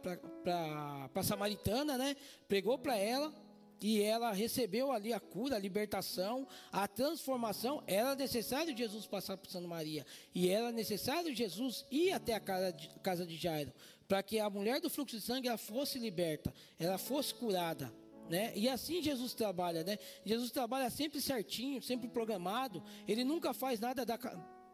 a 1.15 1.23
samaritana, 1.23 1.97
né? 1.97 2.17
Pregou 2.49 2.79
para 2.79 2.97
ela 2.97 3.33
e 3.81 4.03
ela 4.03 4.33
recebeu 4.33 4.93
ali 4.93 5.13
a 5.13 5.21
cura, 5.21 5.57
a 5.57 5.59
libertação, 5.59 6.47
a 6.71 6.87
transformação. 6.87 7.83
Era 7.87 8.15
necessário 8.15 8.77
Jesus 8.77 9.07
passar 9.07 9.37
por 9.37 9.51
Santa 9.51 9.69
Maria 9.69 10.05
e 10.35 10.51
era 10.51 10.71
necessário 10.71 11.35
Jesus 11.35 11.87
ir 11.91 12.13
até 12.13 12.35
a 12.35 12.41
casa 12.41 12.73
de, 12.73 12.89
casa 13.01 13.27
de 13.27 13.37
Jairo 13.37 13.73
para 14.11 14.25
que 14.25 14.41
a 14.41 14.51
mulher 14.51 14.81
do 14.81 14.91
fluxo 14.91 15.17
de 15.17 15.23
sangue 15.23 15.47
ela 15.47 15.57
fosse 15.57 15.97
liberta, 15.97 16.53
ela 16.81 16.99
fosse 16.99 17.33
curada. 17.33 17.93
Né? 18.29 18.53
E 18.57 18.69
assim 18.69 19.01
Jesus 19.01 19.35
trabalha, 19.35 19.85
né? 19.85 19.99
Jesus 20.25 20.51
trabalha 20.51 20.91
sempre 20.91 21.21
certinho, 21.21 21.81
sempre 21.81 22.09
programado. 22.09 22.83
Ele 23.07 23.25
nunca 23.25 23.55
faz 23.55 23.79
nada 23.79 24.05
da, 24.05 24.17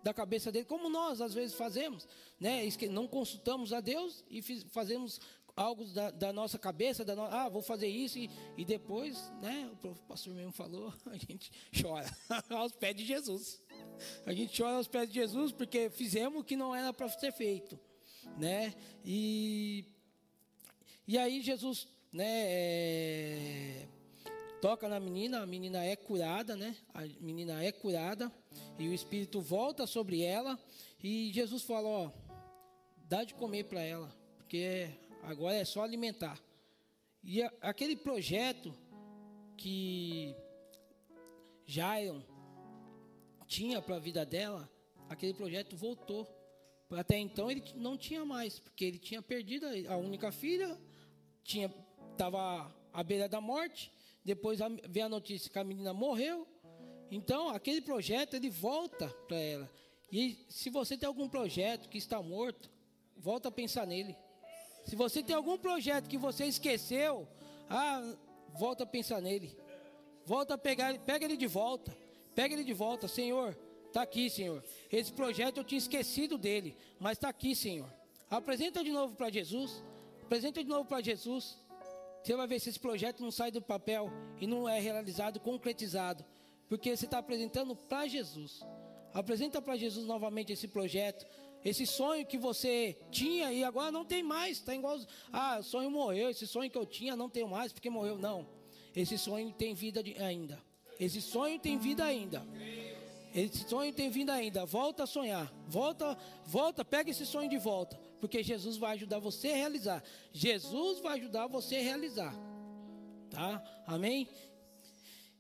da 0.06 0.14
cabeça 0.14 0.52
dele, 0.52 0.64
como 0.64 0.88
nós 0.88 1.20
às 1.20 1.34
vezes 1.34 1.56
fazemos, 1.56 2.06
né? 2.38 2.62
Não 2.88 3.08
consultamos 3.08 3.72
a 3.72 3.80
Deus 3.80 4.22
e 4.30 4.40
fazemos 4.70 5.20
algo 5.56 5.84
da, 5.86 6.12
da 6.12 6.32
nossa 6.32 6.56
cabeça, 6.56 7.04
da 7.04 7.16
no... 7.16 7.24
ah, 7.24 7.48
vou 7.48 7.60
fazer 7.60 7.88
isso 7.88 8.16
e, 8.16 8.30
e 8.56 8.64
depois, 8.64 9.32
né? 9.42 9.68
O 9.82 9.94
pastor 10.06 10.32
mesmo 10.32 10.52
falou, 10.52 10.94
a 11.06 11.16
gente 11.16 11.50
chora 11.82 12.08
aos 12.50 12.70
pés 12.70 12.94
de 12.94 13.04
Jesus. 13.04 13.60
A 14.24 14.32
gente 14.32 14.56
chora 14.56 14.76
aos 14.76 14.86
pés 14.86 15.08
de 15.08 15.16
Jesus 15.16 15.50
porque 15.50 15.90
fizemos 15.90 16.40
o 16.40 16.44
que 16.44 16.56
não 16.56 16.72
era 16.72 16.92
para 16.92 17.08
ser 17.08 17.32
feito, 17.32 17.76
né? 18.38 18.74
E 19.04 19.84
e 21.08 21.18
aí 21.18 21.42
Jesus, 21.42 21.88
né? 22.12 22.44
É, 22.46 23.88
toca 24.60 24.88
na 24.88 25.00
menina, 25.00 25.40
a 25.42 25.46
menina 25.46 25.84
é 25.84 25.96
curada, 25.96 26.54
né? 26.54 26.76
A 26.94 27.02
menina 27.20 27.60
é 27.60 27.72
curada 27.72 28.32
e 28.78 28.88
o 28.88 28.94
espírito 28.94 29.40
volta 29.40 29.86
sobre 29.86 30.22
ela 30.22 30.58
e 31.02 31.30
Jesus 31.32 31.62
fala, 31.62 31.88
ó, 31.88 32.10
dá 33.08 33.24
de 33.24 33.34
comer 33.34 33.64
para 33.64 33.80
ela, 33.80 34.14
porque 34.36 34.88
agora 35.22 35.56
é 35.56 35.64
só 35.64 35.82
alimentar. 35.82 36.40
E 37.22 37.42
a, 37.42 37.52
aquele 37.60 37.96
projeto 37.96 38.74
que 39.56 40.34
Jairo 41.66 42.24
tinha 43.46 43.80
para 43.80 43.96
a 43.96 44.00
vida 44.00 44.24
dela, 44.24 44.70
aquele 45.08 45.34
projeto 45.34 45.76
voltou. 45.76 46.26
Até 46.90 47.18
então 47.18 47.50
ele 47.50 47.64
não 47.74 47.96
tinha 47.96 48.24
mais, 48.24 48.60
porque 48.60 48.84
ele 48.84 48.98
tinha 48.98 49.20
perdido 49.20 49.66
a 49.88 49.96
única 49.96 50.30
filha, 50.30 50.78
tinha 51.42 51.72
estava 52.12 52.74
à 52.92 53.02
beira 53.02 53.28
da 53.28 53.40
morte, 53.40 53.92
depois 54.24 54.58
veio 54.88 55.06
a 55.06 55.08
notícia 55.08 55.50
que 55.50 55.58
a 55.58 55.64
menina 55.64 55.92
morreu. 55.92 56.48
Então, 57.10 57.48
aquele 57.50 57.80
projeto 57.80 58.34
ele 58.34 58.50
volta 58.50 59.09
para 59.28 59.36
ela. 59.36 59.70
E 60.11 60.44
se 60.48 60.70
você 60.70 60.96
tem 60.96 61.07
algum 61.07 61.28
projeto 61.28 61.88
que 61.88 61.98
está 61.98 62.22
morto, 62.22 62.70
volta 63.16 63.48
a 63.48 63.52
pensar 63.52 63.86
nele. 63.86 64.16
Se 64.84 64.94
você 64.94 65.22
tem 65.22 65.34
algum 65.34 65.59
projeto 65.59 66.09
que 66.09 66.16
você 66.16 66.46
esqueceu, 66.46 67.26
ah, 67.68 68.14
volta 68.54 68.84
a 68.84 68.86
pensar 68.86 69.20
nele. 69.20 69.57
Volta 70.24 70.54
a 70.54 70.59
pegar, 70.59 70.98
pega 71.00 71.24
ele 71.24 71.36
de 71.36 71.46
volta. 71.46 71.96
Pega 72.34 72.54
ele 72.54 72.64
de 72.64 72.74
volta, 72.74 73.09
Senhor. 73.09 73.57
Está 73.86 74.02
aqui, 74.02 74.28
Senhor. 74.28 74.62
Esse 74.92 75.12
projeto 75.12 75.59
eu 75.59 75.64
tinha 75.64 75.78
esquecido 75.78 76.36
dele, 76.36 76.76
mas 77.00 77.12
está 77.12 77.28
aqui, 77.28 77.54
Senhor. 77.54 77.90
Apresenta 78.28 78.84
de 78.84 78.90
novo 78.90 79.14
para 79.16 79.30
Jesus. 79.30 79.82
Apresenta 80.22 80.62
de 80.62 80.68
novo 80.68 80.84
para 80.84 81.00
Jesus. 81.00 81.57
Você 82.22 82.34
vai 82.34 82.46
ver 82.46 82.61
se 82.61 82.68
esse 82.68 82.78
projeto 82.78 83.22
não 83.22 83.30
sai 83.30 83.50
do 83.50 83.62
papel 83.62 84.11
e 84.40 84.46
não 84.46 84.68
é 84.68 84.80
realizado, 84.80 85.38
concretizado. 85.38 86.24
Porque 86.68 86.96
você 86.96 87.04
está 87.04 87.18
apresentando 87.18 87.74
para 87.74 88.06
Jesus. 88.06 88.60
Apresenta 89.12 89.62
para 89.62 89.76
Jesus 89.76 90.06
novamente 90.06 90.52
esse 90.52 90.68
projeto, 90.68 91.26
esse 91.64 91.86
sonho 91.86 92.26
que 92.26 92.36
você 92.36 92.96
tinha 93.10 93.52
e 93.52 93.64
agora 93.64 93.90
não 93.90 94.04
tem 94.04 94.22
mais. 94.22 94.58
Está 94.58 94.74
igual, 94.74 94.98
ah, 95.32 95.58
o 95.60 95.62
sonho 95.62 95.90
morreu, 95.90 96.30
esse 96.30 96.46
sonho 96.46 96.70
que 96.70 96.78
eu 96.78 96.86
tinha 96.86 97.16
não 97.16 97.28
tenho 97.28 97.48
mais 97.48 97.72
porque 97.72 97.88
morreu. 97.88 98.18
Não, 98.18 98.46
esse 98.94 99.16
sonho 99.16 99.52
tem 99.52 99.74
vida 99.74 100.02
ainda. 100.18 100.62
Esse 100.98 101.20
sonho 101.20 101.58
tem 101.58 101.78
vida 101.78 102.04
ainda. 102.04 102.46
Esse 103.34 103.68
sonho 103.68 103.92
tem 103.92 104.08
vida 104.08 104.32
ainda. 104.32 104.64
Volta 104.64 105.02
a 105.02 105.06
sonhar. 105.06 105.52
Volta, 105.66 106.16
volta, 106.46 106.84
pega 106.84 107.10
esse 107.10 107.26
sonho 107.26 107.50
de 107.50 107.58
volta. 107.58 108.00
Porque 108.18 108.42
Jesus 108.42 108.78
vai 108.78 108.92
ajudar 108.92 109.18
você 109.18 109.48
a 109.48 109.56
realizar. 109.56 110.02
Jesus 110.32 111.00
vai 111.00 111.18
ajudar 111.18 111.46
você 111.46 111.76
a 111.76 111.82
realizar. 111.82 112.34
Tá? 113.28 113.62
Amém? 113.86 114.26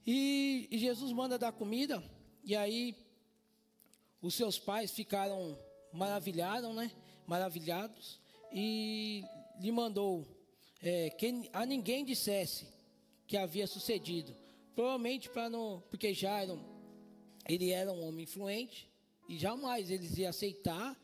E, 0.06 0.68
Jesus 0.72 1.12
manda 1.12 1.38
dar 1.38 1.52
comida. 1.52 2.02
E 2.44 2.54
aí 2.54 2.94
os 4.22 4.34
seus 4.34 4.58
pais 4.58 4.90
ficaram 4.90 5.58
maravilhados, 5.92 6.74
né? 6.74 6.90
Maravilhados. 7.26 8.20
E 8.52 9.24
lhe 9.60 9.72
mandou 9.72 10.26
é, 10.80 11.10
que 11.10 11.50
a 11.52 11.66
ninguém 11.66 12.04
dissesse 12.04 12.68
que 13.26 13.36
havia 13.36 13.66
sucedido. 13.66 14.34
Provavelmente 14.74 15.28
para 15.28 15.50
não. 15.50 15.82
Porque 15.90 16.14
era, 16.24 16.58
ele 17.48 17.70
era 17.70 17.92
um 17.92 18.06
homem 18.06 18.24
influente. 18.24 18.88
E 19.28 19.36
jamais 19.38 19.90
eles 19.90 20.16
iam 20.16 20.30
aceitar 20.30 20.96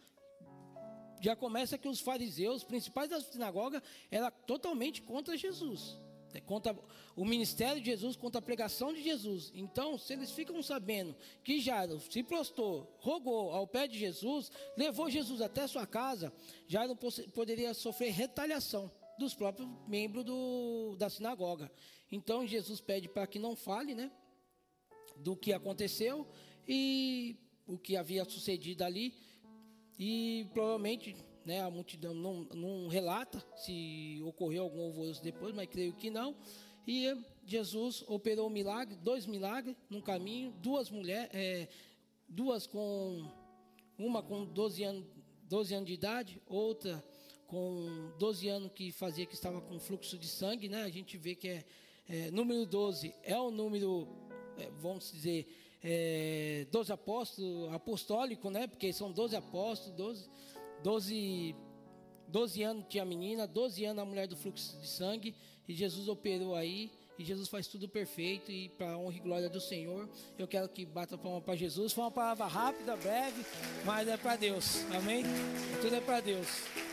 já 1.23 1.37
começa 1.37 1.79
que 1.79 1.89
os 1.89 2.01
fariseus, 2.01 2.65
principais 2.65 3.09
da 3.09 3.21
sinagoga, 3.21 3.81
eram 4.11 4.29
totalmente 4.45 5.01
contra 5.03 5.37
Jesus. 5.37 5.97
Né, 6.33 6.41
contra 6.41 6.77
o 7.15 7.25
ministério 7.25 7.81
de 7.81 7.91
Jesus, 7.91 8.17
contra 8.17 8.39
a 8.39 8.43
pregação 8.43 8.93
de 8.93 9.03
Jesus. 9.03 9.53
Então, 9.55 9.99
se 9.99 10.13
eles 10.13 10.31
ficam 10.31 10.63
sabendo 10.63 11.15
que 11.45 11.61
Jairo 11.61 12.01
se 12.01 12.23
prostou, 12.23 12.97
rogou 13.01 13.53
ao 13.53 13.67
pé 13.67 13.87
de 13.87 13.99
Jesus, 13.99 14.51
levou 14.77 15.11
Jesus 15.11 15.41
até 15.41 15.67
sua 15.67 15.87
casa, 15.87 16.33
Jairo 16.67 16.97
poderia 17.35 17.75
sofrer 17.75 18.13
retaliação 18.13 18.91
dos 19.19 19.35
próprios 19.35 19.69
membros 19.87 20.25
do, 20.25 20.97
da 20.99 21.11
sinagoga. 21.11 21.71
Então, 22.11 22.47
Jesus 22.47 22.81
pede 22.81 23.09
para 23.09 23.27
que 23.27 23.39
não 23.39 23.55
fale, 23.55 23.95
né, 23.95 24.11
do 25.17 25.37
que 25.37 25.53
aconteceu 25.53 26.27
e 26.67 27.37
o 27.67 27.79
que 27.79 27.97
havia 27.97 28.25
sucedido 28.25 28.85
ali. 28.85 29.15
E 29.99 30.49
provavelmente 30.53 31.15
né, 31.45 31.61
a 31.61 31.71
multidão 31.71 32.15
não, 32.15 32.45
não 32.55 32.89
relata 32.89 33.45
se 33.57 34.21
ocorreu 34.25 34.65
algum 34.65 34.83
alvoroço 34.83 35.23
depois, 35.23 35.55
mas 35.55 35.69
creio 35.69 35.93
que 35.93 36.11
não. 36.11 36.37
E 36.87 37.17
Jesus 37.45 38.05
operou 38.09 38.49
um 38.49 38.51
milagre, 38.51 38.97
dois 38.97 39.27
milagres 39.27 39.77
no 39.89 40.03
caminho, 40.03 40.53
duas 40.61 40.91
mulheres, 40.91 41.31
é, 41.33 41.69
duas 42.29 42.67
com 42.67 43.31
uma 43.99 44.23
com 44.23 44.45
12 44.45 44.83
anos, 44.83 45.07
12 45.49 45.75
anos 45.75 45.87
de 45.87 45.95
idade, 45.95 46.43
outra 46.47 47.03
com 47.47 48.11
12 48.19 48.49
anos 48.49 48.73
que 48.75 48.91
fazia 48.91 49.27
que 49.27 49.35
estava 49.35 49.61
com 49.61 49.79
fluxo 49.79 50.17
de 50.17 50.27
sangue, 50.27 50.69
né? 50.69 50.85
A 50.85 50.89
gente 50.89 51.19
vê 51.19 51.35
que 51.35 51.49
é, 51.49 51.65
é 52.09 52.31
número 52.31 52.65
12 52.65 53.15
é 53.23 53.39
o 53.39 53.51
número, 53.51 54.09
é, 54.57 54.71
vamos 54.81 55.13
dizer, 55.13 55.47
é, 55.85 56.67
12 56.71 56.93
apóstolos, 56.93 57.73
apostólico, 57.75 58.49
né? 58.49 58.67
Porque 58.67 58.93
são 58.93 59.13
12 59.13 59.37
apóstolos, 59.37 59.95
12, 59.95 60.31
12, 60.83 61.55
12 62.29 62.63
anos 62.63 62.85
tinha 62.89 63.03
a 63.03 63.07
menina, 63.07 63.47
12 63.47 63.85
anos 63.85 64.03
a 64.03 64.07
mulher 64.07 64.27
do 64.27 64.37
fluxo 64.37 64.79
de 64.79 64.89
sangue, 64.89 65.35
e 65.69 65.75
Jesus 65.75 66.09
operou 66.09 66.55
aí, 66.55 66.91
e 67.19 67.25
Jesus 67.25 67.49
faz 67.49 67.67
tudo 67.67 67.89
perfeito, 67.89 68.51
e 68.51 68.69
para 68.71 68.93
a 68.93 68.99
honra 68.99 69.17
e 69.17 69.21
glória 69.21 69.49
do 69.49 69.61
Senhor, 69.61 70.09
eu 70.39 70.49
quero 70.49 70.69
que 70.69 70.85
bata 70.85 71.17
palma 71.17 71.41
para 71.41 71.55
Jesus. 71.55 71.93
Foi 71.93 72.05
uma 72.05 72.11
palavra 72.11 72.47
rápida, 72.47 72.97
breve, 72.97 73.45
mas 73.85 74.09
é 74.09 74.17
para 74.17 74.37
Deus, 74.37 74.85
amém? 74.95 75.25
Tudo 75.81 75.95
é 75.95 76.01
para 76.01 76.21
Deus. 76.21 76.92